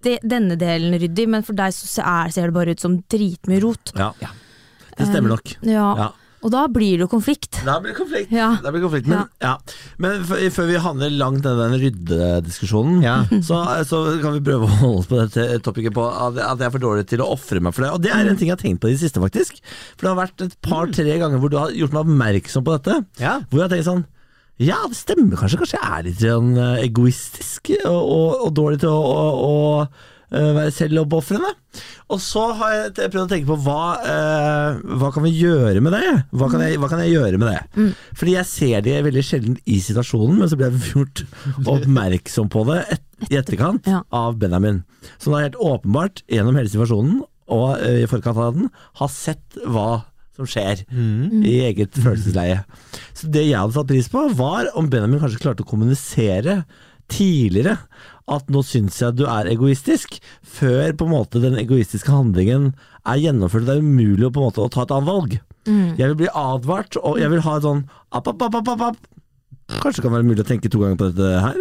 [0.05, 3.61] det, denne delen ryddig, men for deg så er, ser det bare ut som dritmye
[3.65, 3.93] rot.
[3.97, 5.55] Ja, det stemmer nok.
[5.65, 5.89] Ja.
[6.05, 6.09] Ja.
[6.41, 7.59] Og da blir det jo konflikt.
[7.65, 8.31] Da blir det konflikt.
[8.33, 8.47] Ja.
[8.63, 9.53] Da blir det konflikt men, ja.
[10.01, 13.17] men før vi havner langt ned i den ryddediskusjonen, Ja.
[13.47, 16.73] så, så kan vi prøve å holde oss på dette topicet på at, jeg er
[16.73, 17.91] for dårlig til å ofre meg for det.
[17.93, 19.61] Og det er en ting jeg har tenkt på i det siste, faktisk.
[19.95, 22.97] For det har vært et par-tre ganger hvor du har gjort meg oppmerksom på dette.
[23.21, 23.37] Ja.
[23.51, 24.07] Hvor jeg har tenkt sånn
[24.61, 25.61] Ja, det stemmer kanskje.
[25.61, 30.71] Kanskje jeg er litt eh, egoistisk og, og, og dårlig til å, å, å være
[30.71, 31.49] selvoppofrende.
[32.11, 35.93] Og så har jeg prøvd å tenke på hva, eh, hva kan vi gjøre med
[35.95, 36.11] det?
[36.35, 37.89] Hva kan jeg, hva kan jeg gjøre med det?
[38.19, 41.23] Fordi jeg ser det veldig sjelden i situasjonen, men så blir jeg gjort
[41.67, 44.01] oppmerksom på det et, i etterkant Ja.
[44.11, 44.83] av Benjamin.
[45.21, 47.21] Som da helt åpenbart gjennom hele situasjonen
[47.51, 48.71] og eh, i forkant av den
[49.01, 50.05] har sett hva
[50.37, 52.61] som skjer i eget følelsesleie.
[53.13, 56.61] Så det jeg hadde satt pris på, var om Benjamin kanskje klarte å kommunisere
[57.11, 57.77] tidligere
[58.31, 62.71] at nå syns jeg du er egoistisk, før på en måte den egoistiske handlingen
[63.03, 63.67] er gjennomført.
[63.67, 65.39] Det er umulig å, på en måte, å ta et annet valg.
[65.99, 69.01] Jeg vil bli advart, og jeg vil ha et sånn app, app, app, app, app.
[69.71, 71.59] Kanskje det kan være mulig å tenke to ganger på dette her.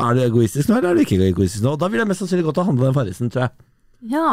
[0.00, 1.74] Er du egoistisk nå, eller er du ikke egoistisk nå?
[1.80, 3.54] Da vil jeg mest sannsynlig til å handle den Farrisen, tror jeg.
[4.12, 4.26] Ja.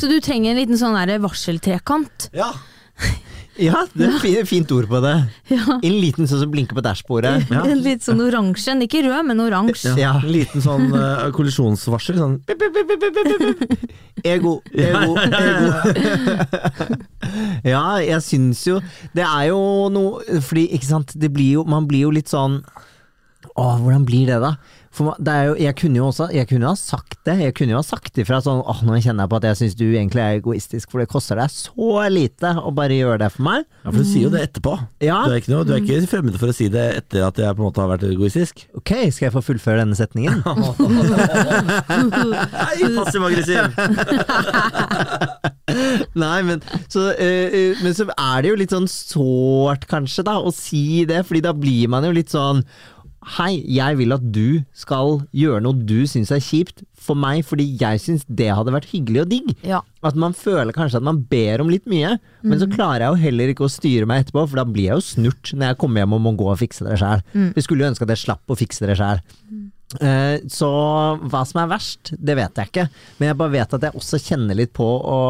[0.00, 2.30] Så du trenger en liten sånn varseltrekant.
[2.36, 2.52] Ja.
[3.58, 5.16] Ja, det er et fint, ord på det.
[5.58, 5.78] Ja.
[5.82, 7.46] En liten sånn som blinker på dashbordet.
[7.54, 7.62] Ja.
[7.66, 8.76] En litt sånn oransje.
[8.84, 9.94] Ikke rød, men oransje.
[9.98, 10.14] Ja.
[10.22, 12.18] En liten sånn uh, kollisjonsvarsel.
[12.18, 12.36] Sånn.
[14.26, 15.68] Ego, ego, ego.
[17.66, 18.78] Ja, jeg syns jo
[19.14, 19.60] Det er jo
[19.92, 22.56] noe Fordi, ikke sant, det blir jo Man blir jo litt sånn
[23.54, 24.56] Å, hvordan blir det, da?
[24.98, 27.36] For det er jo, jeg kunne jo også Jeg kunne jo ha sagt det.
[27.44, 29.76] Jeg kunne jo ha sagt ifra sånn Åh, nå kjenner jeg på at jeg syns
[29.78, 33.42] du egentlig er egoistisk, for det koster deg så lite å bare gjøre det for
[33.46, 33.60] meg.
[33.84, 34.72] Ja, for du sier jo det etterpå.
[35.04, 35.20] Ja.
[35.26, 37.54] Du er ikke, noe, du er ikke fremmed for å si det etter at jeg
[37.54, 38.54] på en måte har vært egoistisk.
[38.78, 40.34] Ok, skal jeg få fullføre denne setningen?
[42.58, 43.62] Nei, passiv-aggressiv!
[46.18, 50.38] Nei, men så, eh, eh, men så er det jo litt sånn sårt, kanskje, da,
[50.40, 52.64] å si det, fordi da blir man jo litt sånn
[53.36, 57.66] Hei, jeg vil at du skal gjøre noe du syns er kjipt for meg, fordi
[57.80, 59.50] jeg syns det hadde vært hyggelig og digg.
[59.68, 59.82] Ja.
[60.04, 62.14] At man føler kanskje at man ber om litt mye,
[62.44, 64.96] men så klarer jeg jo heller ikke å styre meg etterpå, for da blir jeg
[65.00, 67.22] jo snurt når jeg kommer hjem og må gå og fikse det sjæl.
[67.56, 69.20] Jeg skulle jo ønske at jeg slapp å fikse det sjæl.
[70.04, 70.68] Eh, Så
[71.28, 72.88] hva som er verst, det vet jeg ikke.
[73.20, 75.20] Men jeg bare vet at jeg også kjenner litt på å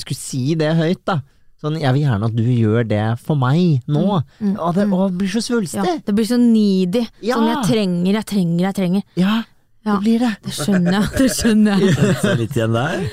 [0.00, 1.20] skulle si det høyt, da.
[1.64, 4.02] Sånn, jeg vil gjerne at du gjør det for meg nå.
[4.20, 5.94] Å, det å, det blir så Ja, svulstig.
[6.04, 7.06] det blir så needy.
[7.24, 7.38] Ja.
[7.38, 9.02] Sånn jeg trenger, jeg trenger, jeg trenger.
[9.16, 9.40] Ja,
[9.84, 9.98] Ja.
[9.98, 10.28] det blir det.
[10.46, 11.06] Det skjønner jeg.
[11.18, 11.92] Det skjønner jeg.
[12.22, 13.04] Så litt igjen der.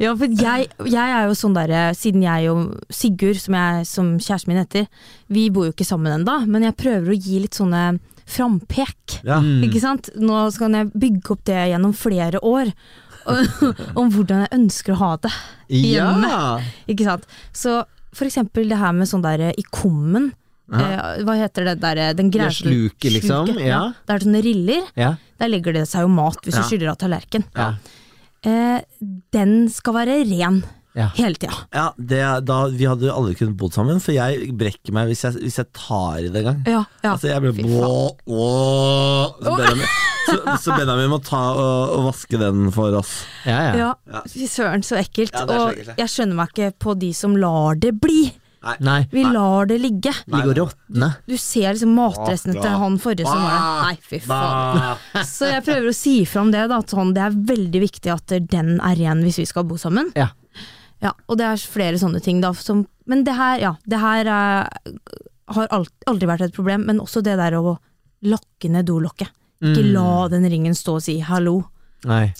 [0.00, 4.12] Ja, for jeg, jeg er jo sånn derre, siden jeg og Sigurd, som, jeg, som
[4.20, 4.86] kjæresten min heter,
[5.32, 7.82] vi bor jo ikke sammen ennå, men jeg prøver å gi litt sånne
[8.32, 9.18] frampek.
[9.26, 9.40] Ja.
[9.66, 10.10] Ikke sant?
[10.16, 12.70] Nå skal jeg bygge opp det gjennom flere år.
[14.00, 15.32] om hvordan jeg ønsker å ha det
[15.68, 16.28] hjemme.
[16.28, 16.60] Ja.
[16.92, 17.26] Ikke sant?
[17.56, 20.32] Så for eksempel det her med sånn der i kummen.
[20.72, 23.80] Eh, hva heter det der Den Ja, greia sluket, liksom, ja.
[24.06, 24.86] Det er sånne riller.
[24.96, 25.14] Ja.
[25.42, 26.62] Der legger det seg jo mat hvis Ja.
[26.62, 27.44] du skyller av tallerken.
[27.56, 27.74] Ja.
[28.42, 28.80] Eh,
[29.34, 30.62] den skal være ren
[30.94, 31.08] Ja.
[31.16, 31.52] hele tida.
[31.72, 35.22] Ja, det, da, Vi hadde jo aldri kunnet bodd sammen, for jeg brekker meg hvis
[35.24, 36.64] jeg, hvis jeg tar i det en gang.
[36.66, 37.12] Ja, ja.
[37.14, 38.16] Altså jeg blir faen.
[38.28, 39.86] Åh, åh.
[40.26, 43.22] Så, så, Benjamin må ta og, og vaske den for oss.
[43.48, 43.88] Ja, ja.
[44.06, 45.34] Ja, fy søren, så ekkelt.
[45.34, 48.30] Ja, så og ekkelt, jeg skjønner meg ikke på de som lar det bli.
[48.62, 49.00] Nei.
[49.10, 50.12] Vi lar det ligge.
[50.30, 51.08] Ligge og råtne.
[51.26, 53.88] Du ser liksom matrestene til han forrige som var der.
[53.88, 55.26] Nei, fy faen.
[55.26, 56.78] Så jeg prøver å si fram det, da.
[56.78, 60.12] At sånn, det er veldig viktig at den er ren hvis vi skal bo sammen.
[60.18, 60.30] Ja.
[61.02, 62.52] Ja, og det er flere sånne ting, da.
[62.54, 63.72] Som, men det her, ja.
[63.82, 64.70] Det her er,
[65.58, 66.86] har alt, aldri vært et problem.
[66.86, 67.80] Men også det der å
[68.22, 69.34] lakke ned dolokket.
[69.62, 69.92] Ikke Mm.
[69.94, 71.62] la den ringen stå og si hallo.
[72.04, 72.32] Nei.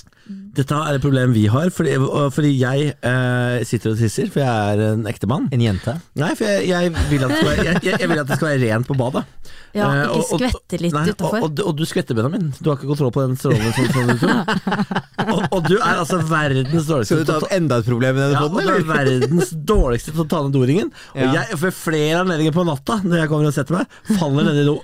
[0.54, 1.96] Dette er et problem vi har, fordi,
[2.32, 5.48] fordi jeg eh, sitter og tisser, for jeg er en ektemann.
[5.52, 5.94] En jente.
[6.20, 8.48] Nei, for jeg, jeg, vil at det skal være, jeg, jeg, vil at det skal
[8.52, 9.24] være rent på badet.
[9.72, 11.36] Ja, Eh, ikke og- og- skvette litt Nei, utafor.
[11.38, 12.50] Og, og, du- og du skvetter, Benjamin.
[12.60, 15.32] Du har ikke kontroll på den strålen som, som du tror.
[15.32, 18.42] Og, og du er altså verdens dårligste Skal du ta- enda et problem i ja,
[18.44, 20.92] og du er verdens dårligste til å ta ned doringen.
[21.16, 21.32] Og Ja.
[21.40, 23.86] jeg, for flere anledninger på natta, når jeg kommer og setter meg,
[24.20, 24.78] faller ned i do.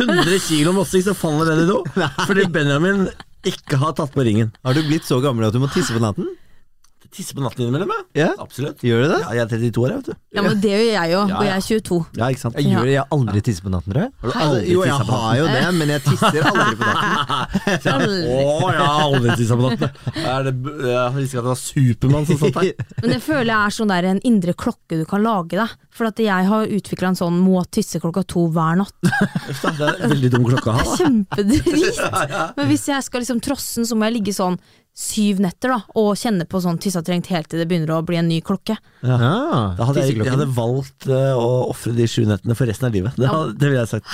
[0.00, 1.80] 100 kilo mossing som faller ned i do.
[2.28, 3.06] Fordi Benjamin
[3.48, 4.52] ikke har tatt på ringen.
[4.64, 6.28] Har du blitt så gammel at du må tisse på natten?
[7.12, 8.04] Tisser på natten innimellom, jeg.
[8.22, 8.28] Ja.
[8.40, 8.80] Absolutt.
[8.86, 9.18] Gjør du det?
[9.20, 10.20] Ja, jeg er 32 år, jeg, vet du.
[10.32, 11.98] Ja, men det gjør jeg jo, og jeg er 22.
[12.16, 12.56] Ja, ikke sant.
[12.56, 14.12] Jeg gjør det, jeg har aldri tisset på natten, tror jeg.
[14.22, 17.12] Har du aldri jo, jeg på har jo det, men jeg tisser aldri på natten.
[18.32, 20.00] Å, jeg har aldri tissa på natten.
[20.22, 20.54] Er det,
[20.88, 22.72] jeg visste ikke at det var Supermann som satt her.
[23.02, 25.76] Men det føler jeg er sånn der en indre klokke du kan lage deg.
[25.92, 28.94] For at jeg har utvikla en sånn må tisse klokka to hver natt.
[29.82, 30.96] Det er veldig dum klokke å ha.
[30.96, 32.00] Kjempedrit!
[32.56, 34.56] Men hvis jeg skal liksom trosse den, så må jeg ligge sånn
[34.92, 38.18] syv netter da, og kjenne på sånn tissa trengt helt til det begynner å bli
[38.20, 38.76] en ny klokke.
[39.00, 39.18] Ja.
[39.78, 42.96] Da hadde jeg, jeg hadde valgt uh, å ofre de sju nettene for resten av
[42.96, 43.16] livet.
[43.16, 43.44] Det, ja.
[43.56, 44.12] det ville jeg sagt.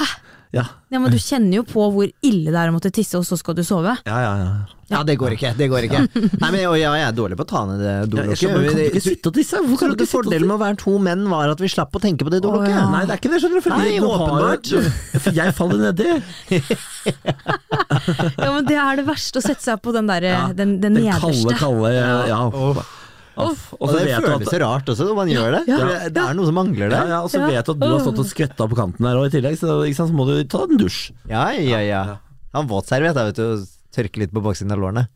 [0.57, 3.25] Ja, Ja, men du kjenner jo på hvor ille det er å måtte tisse, og
[3.29, 3.99] så skal du sove.
[4.09, 4.35] ja, ja.
[4.43, 4.53] ja.
[4.89, 5.51] Ja, det går ikke.
[5.53, 5.99] det går ikke
[6.41, 8.39] Nei, men og ja, jeg er dårlig på å ta ned det ja jeg dolokket.
[8.41, 9.59] skjønner, kan du ikke sitte og tisse?
[9.61, 11.93] Hvorfor kan du ikke sitte fordelen med å være to menn var at vi slapp
[11.93, 12.73] å tenke på det dolokket.
[12.73, 12.87] Ja.
[12.89, 13.65] Nei, det er ikke det, skjønner du.
[13.67, 14.73] For Nei, åpenbart.
[15.27, 16.09] For jeg faller nedi.
[18.39, 20.25] Ja, men det er det verste, å sette seg på den der,
[20.57, 21.53] den, den, Den nederste.
[21.59, 21.93] kalde, kalde
[22.33, 22.41] Ja.
[22.49, 22.81] Åh.
[23.39, 25.63] Og det vet du føles at så rart også når man gjør det.
[25.71, 25.79] Ja.
[25.79, 27.13] ja, Det er noe som mangler ja, der.
[27.15, 27.47] ja, og så Ja.
[27.53, 29.79] vet du at du har stått og skvetta på kanten der og i tillegg, så,
[29.87, 31.13] ikke sant, så må du ta en dusj.
[31.31, 32.03] Ja, ja, ja.
[32.57, 33.65] Han våtserviett, da, vet du,
[33.95, 35.07] tørke litt på baksiden av lårene.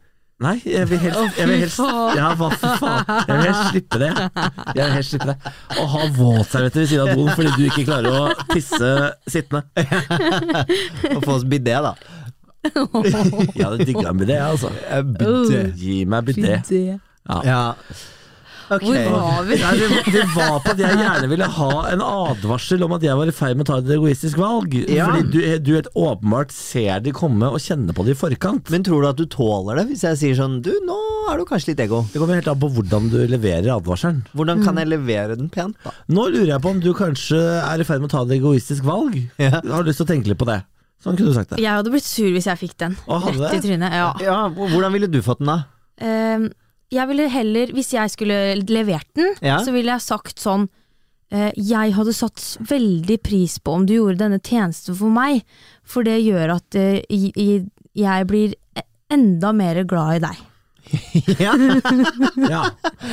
[0.42, 1.78] Nei, jeg vil helst, jeg vil helst.
[2.18, 3.04] Ja, hva for faen.
[3.28, 4.08] Jeg vil helst slippe det.
[4.74, 5.52] Jeg vil helst slippe det.
[5.78, 8.90] Å ha våtservietter ved siden av doen fordi du ikke klarer å tisse
[9.30, 9.62] sittende.
[11.14, 11.94] Og få oss bidé, da.
[12.66, 14.72] Jeg hadde digga en bidé, altså.
[15.14, 15.62] Bidé.
[15.78, 16.58] Gi meg bidé.
[17.28, 17.74] Ja.
[18.72, 18.84] Ok.
[18.86, 19.56] Hvor var vi?
[19.60, 23.02] Nei, det, var- det var på at jeg gjerne ville ha en advarsel om at
[23.04, 24.72] jeg var i ferd med å ta et egoistisk valg.
[24.88, 25.10] Ja.
[25.10, 28.70] Fordi du, du helt åpenbart ser de komme og kjenner på det i forkant.
[28.72, 30.96] Men tror du at du tåler det, hvis jeg sier sånn Du, nå
[31.34, 32.00] er du kanskje litt ego.
[32.14, 34.22] Det kommer helt an på hvordan du leverer advarselen.
[34.32, 35.92] Hvordan kan jeg levere den pent, da?
[36.08, 38.88] Nå lurer jeg på om du kanskje er i ferd med å ta et egoistisk
[38.88, 39.20] valg.
[39.42, 39.58] Ja.
[39.60, 40.62] Har du lyst til å tenke litt på det?
[41.02, 41.60] Sånn kunne du sagt det.
[41.60, 42.96] Jeg hadde blitt sur hvis jeg fikk den.
[43.10, 43.92] Å, Rett i trynet.
[44.00, 44.08] Ja.
[44.22, 45.60] Ja, Hvordan ville du fått den, da?
[46.02, 46.48] Ehm,
[46.92, 48.38] jeg ville heller, hvis jeg skulle
[48.68, 49.58] levert den, Ja.
[49.64, 50.68] så ville jeg sagt sånn
[51.32, 52.36] eh, Jeg hadde satt
[52.68, 55.42] veldig pris på om du gjorde denne tjenesten for meg,
[55.82, 60.40] for det gjør at eh, jeg blir e- enda mer glad i deg.
[61.38, 61.52] ja.
[62.50, 62.62] Ja,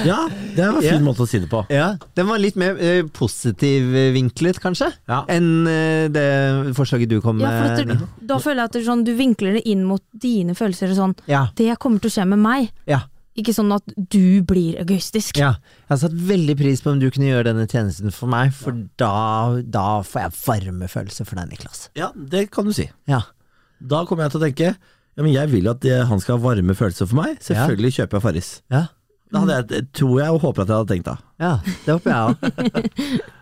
[0.04, 0.16] ja
[0.56, 1.00] det var en fin Ja.
[1.06, 1.62] måte å si det på.
[1.70, 1.92] ja.
[2.18, 5.22] Den var litt mer eh, positivvinklet, kanskje, Ja.
[5.30, 8.00] enn eh, det forslaget du kom Ja, for med.
[8.00, 10.92] du, da føler jeg at det er sånn, du vinkler det inn mot dine følelser.
[10.98, 11.48] Sånn, Ja.
[11.56, 13.02] det kommer til å skje med meg, ja.
[13.42, 15.40] Ikke sånn at du blir egoistisk.
[15.40, 15.56] Ja,
[15.88, 18.78] jeg har satt veldig pris på om du kunne gjøre denne tjenesten for meg, for
[19.02, 21.88] da, da får jeg varme følelser for deg, Niklas.
[22.00, 22.90] Ja, det kan du si.
[23.10, 23.24] Ja.
[23.80, 26.44] Da kommer jeg til å tenke ja, men jeg vil jo at han skal ha
[26.46, 27.40] varme følelser for meg.
[27.44, 28.52] Selvfølgelig kjøper jeg Farris.
[28.72, 28.86] Ja,
[29.32, 31.18] Det hadde jeg, tror jeg og håper at jeg hadde tenkt da.
[31.44, 33.20] ja det håper jeg òg.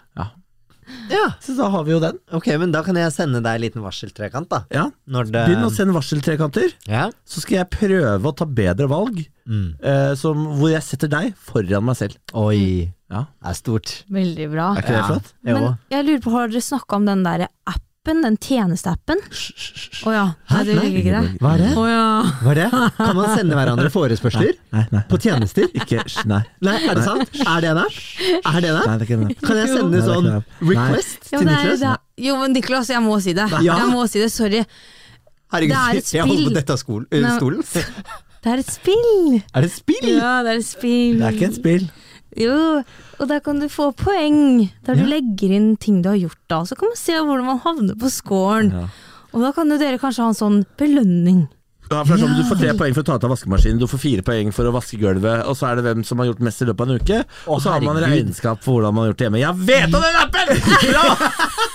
[1.11, 1.25] Ja.
[1.43, 2.17] Så da har vi jo den.
[2.35, 4.61] Ok, men da kan jeg sende deg en liten varseltrekant, da.
[4.73, 4.85] Ja.
[5.07, 7.09] Når det Begynn å sende varseltrekanter, Ja.
[7.27, 9.25] så skal jeg prøve å ta bedre valg.
[9.47, 9.77] Mm.
[9.79, 12.17] eh, som, hvor jeg setter deg foran meg selv.
[12.35, 12.91] Oi.
[13.09, 13.21] Ja.
[13.39, 13.93] Det er stort.
[14.11, 14.65] Veldig bra.
[14.75, 15.29] Er ikke det flott?
[15.47, 19.19] Men jeg lurer på, har dere snakka om den der appen, den tjenesteappen?
[19.19, 19.99] Å hysj.
[20.13, 20.23] Ja.
[20.51, 21.31] Nei, det ligger ikke det?
[21.43, 21.71] Hva er det?
[21.75, 22.03] Å ja.
[22.41, 22.67] Hva er det?
[22.97, 24.53] Kan man sende hverandre forespørsler?
[24.77, 25.01] Nei, nei.
[25.09, 25.67] På tjenester?
[25.75, 26.41] Ikke nei.
[26.63, 27.39] Nei, er det sant?
[27.43, 27.97] Er det en app?
[28.37, 28.87] Er det en app?
[28.87, 29.33] Nei, det er ikke den.
[29.43, 30.29] Kan jeg sende Nei, sånn
[30.71, 31.83] request ja til Niklas?
[32.27, 33.49] jo, men Niklas, jeg må si det.
[33.65, 33.77] Ja.
[33.83, 34.63] Jeg må si det, sorry.
[35.53, 36.55] Herregud, Det er et jeg holder på spill.
[36.61, 37.63] dette av skolen, øh, stolen.
[38.43, 39.41] Det er et spill!
[39.55, 40.09] Er det spill?
[40.17, 41.17] Ja, det er et spill.
[41.19, 41.85] Det er ikke et spill.
[42.37, 42.83] Jo,
[43.19, 44.69] og der kan du få poeng.
[44.85, 45.17] Der du Ja.
[45.17, 46.61] legger inn ting du har gjort da.
[46.69, 48.71] Så kan man se hvordan man havner på scoren.
[48.71, 48.87] Ja.
[49.33, 51.47] Og da kan jo dere kanskje ha en sånn belønning.
[51.89, 53.79] Ja, for det er sånn, Du får tre poeng for å ta ut av vaskemaskinen,
[53.79, 56.27] du får fire poeng for å vaske gulvet, og så er det hvem som har
[56.27, 57.19] gjort mest i løpet av en uke.
[57.47, 59.39] og så har man regnskap for hvordan man har gjort det hjemme.
[59.39, 60.47] Jeg vet om den appen!
[60.91, 61.05] Ja!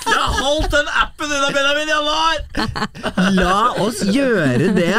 [0.05, 3.33] Jeg har holdt den appen unna Benjamin i alle!
[3.41, 4.93] La oss gjøre det!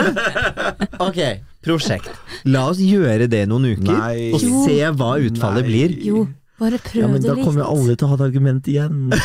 [0.99, 1.19] Ok,
[1.63, 2.11] prosjekt.
[2.45, 4.31] La oss gjøre det noen uker, Nei.
[4.33, 4.63] og Jo.
[4.67, 5.69] se hva utfallet Nei.
[5.71, 5.97] blir.
[6.05, 6.27] Jo,
[6.59, 7.45] bare prøv Ja, men det Da litt.
[7.45, 9.11] kommer jo alle til å ha et argument igjen.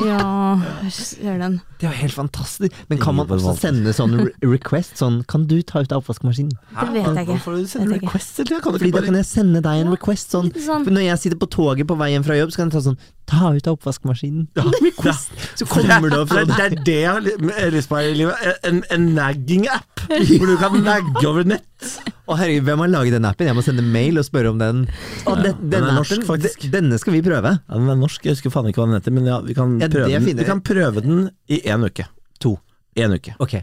[0.00, 0.54] Ja,
[0.86, 1.54] gjør den.
[1.80, 2.72] Det er jo helt fantastisk.
[2.88, 4.94] Men kan man også sende sånn re request?
[5.00, 6.52] Sånn, kan du ta ut av oppvaskmaskinen?
[6.54, 7.34] Det vet jeg ikke.
[7.34, 8.06] Hvorfor sender Vet du jeg ikke.
[8.06, 8.60] request tida?
[8.62, 10.84] Kan du Fordi ikke da bare kan jeg sende deg en request sånn, Litt sånn.
[10.86, 12.84] for Når jeg sitter på toget på vei hjem fra jobb, så kan jeg ta
[12.86, 12.98] sånn
[13.30, 14.48] Ta ut av oppvaskmaskinen.
[14.82, 15.30] request?
[15.58, 18.50] Så kommer det opp det, sånn det er det jeg har lyst på i livet.
[18.66, 20.02] En, en nagging-app,
[20.34, 21.66] hvor du kan nagge over nett.
[22.30, 23.48] Å herregud, hvem har laget den appen?
[23.48, 24.84] Jeg må sende mail og spørre om den.
[25.24, 26.66] Ja, den, den er norsk, appen, faktisk.
[26.74, 27.54] Denne skal vi prøve.
[27.62, 29.78] Ja, den er norsk, jeg husker faen ikke hva den heter, men ja, vi kan
[29.80, 30.28] Ja, prøve, den.
[30.42, 32.06] Vi kan prøve den i én uke.
[32.44, 32.56] To.
[32.98, 33.36] En uke.
[33.42, 33.60] Ok.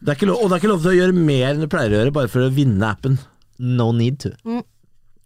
[0.00, 1.68] Det er ikke lov, og det er ikke lov til å gjøre mer enn du
[1.70, 3.18] pleier å gjøre, bare for å vinne appen.
[3.60, 4.30] No need to.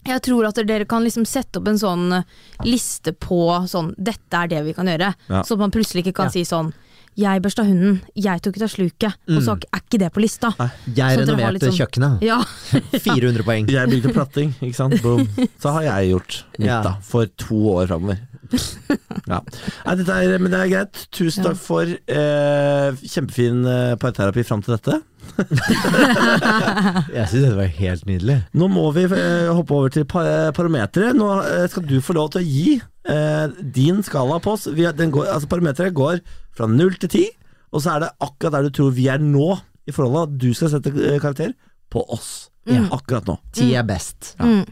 [0.06, 2.22] Jeg tror at dere kan liksom sette opp en sånn eh,
[2.64, 3.38] liste på
[3.70, 5.42] sånn 'dette er det vi kan gjøre', Ja.
[5.42, 6.30] så at man plutselig ikke kan Ja.
[6.30, 6.72] si sånn
[7.16, 10.50] 'jeg børsta hunden, jeg tok ut av sluket', og så er ikke det på lista.
[10.58, 12.22] Jeg dere har renoverte sånn- kjøkkenet.
[12.22, 12.42] Ja.
[12.98, 13.66] 400 poeng.
[13.70, 15.00] Jeg bygde platting, ikke sant.
[15.02, 15.28] Boom.
[15.60, 16.82] Så har jeg gjort mitt, Ja.
[16.82, 16.96] da.
[17.00, 18.18] For to år framover.
[19.30, 19.38] Ja.
[19.86, 21.02] Nei, dette er, men det er greit.
[21.14, 21.50] Tusen Ja.
[21.52, 24.98] takk for eh, kjempefin eh, parterapi fram til dette.
[27.14, 28.36] Jeg syns dette var helt nydelig.
[28.58, 31.16] Nå må vi eh, hoppe over til par parometeret.
[31.16, 32.74] Nå eh, skal du få lov til å gi
[33.10, 33.46] eh,
[33.76, 34.66] din skala på oss.
[34.74, 36.20] Vi, går, altså Parometeret går
[36.54, 37.24] fra null til ti,
[37.74, 39.54] og så er det akkurat der du tror vi er nå
[39.88, 40.36] i forholdet.
[40.44, 41.54] Du skal sette eh, karakter
[41.92, 42.50] på oss.
[42.68, 42.88] Mm.
[42.96, 43.38] Akkurat nå.
[43.56, 44.34] Ti er best.
[44.40, 44.64] Mm.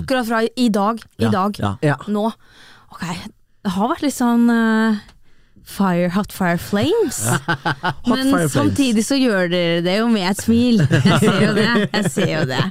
[0.00, 1.00] Akkurat fra i dag.
[1.18, 1.58] I Ja, dag.
[1.62, 1.74] Ja.
[1.82, 1.96] Ja.
[2.10, 2.28] Nå.
[2.90, 3.06] Ok,
[3.64, 5.00] det har vært litt sånn uh,
[5.70, 7.20] Fire, hot fire flames.
[8.08, 8.54] Men fire flames.
[8.54, 10.82] samtidig så gjør dere det jo med et smil.
[11.06, 11.68] Jeg ser jo det.
[11.92, 12.62] Jeg ser jo det.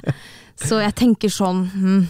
[0.60, 2.00] Så jeg tenker sånn hmm,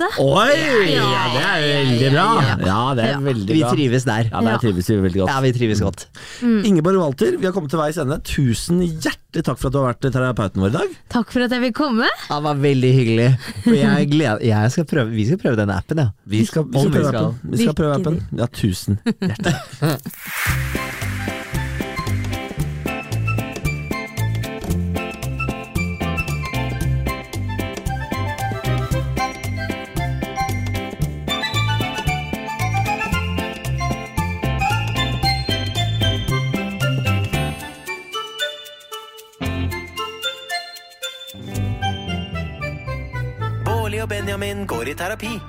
[0.00, 0.22] åtte?
[0.24, 0.94] Oi!
[0.94, 2.26] Ja, Ja, det er veldig bra.
[2.66, 3.54] Ja, det er veldig bra.
[3.54, 4.28] Vi trives der.
[4.30, 5.30] Ja, der trives vi veldig godt.
[5.32, 6.06] Ja, vi trives godt.
[6.42, 8.18] Ingeborg Walter, vi har kommet til veis ende.
[8.26, 10.96] Tusen hjertelig takk for at du har vært terapeuten vår i dag.
[11.12, 12.08] Takk for at jeg vil komme.
[12.28, 13.28] Det var veldig hyggelig.
[13.76, 16.08] Jeg gleder jeg skal prøve, Vi skal prøve denne appen, ja.
[16.24, 17.38] Vi skal, vi skal prøve appen.
[17.52, 18.20] Vi skal prøve appen.
[18.40, 19.54] Ja, tusen hjertelig.
[44.10, 45.40] Benjamin går i terapi.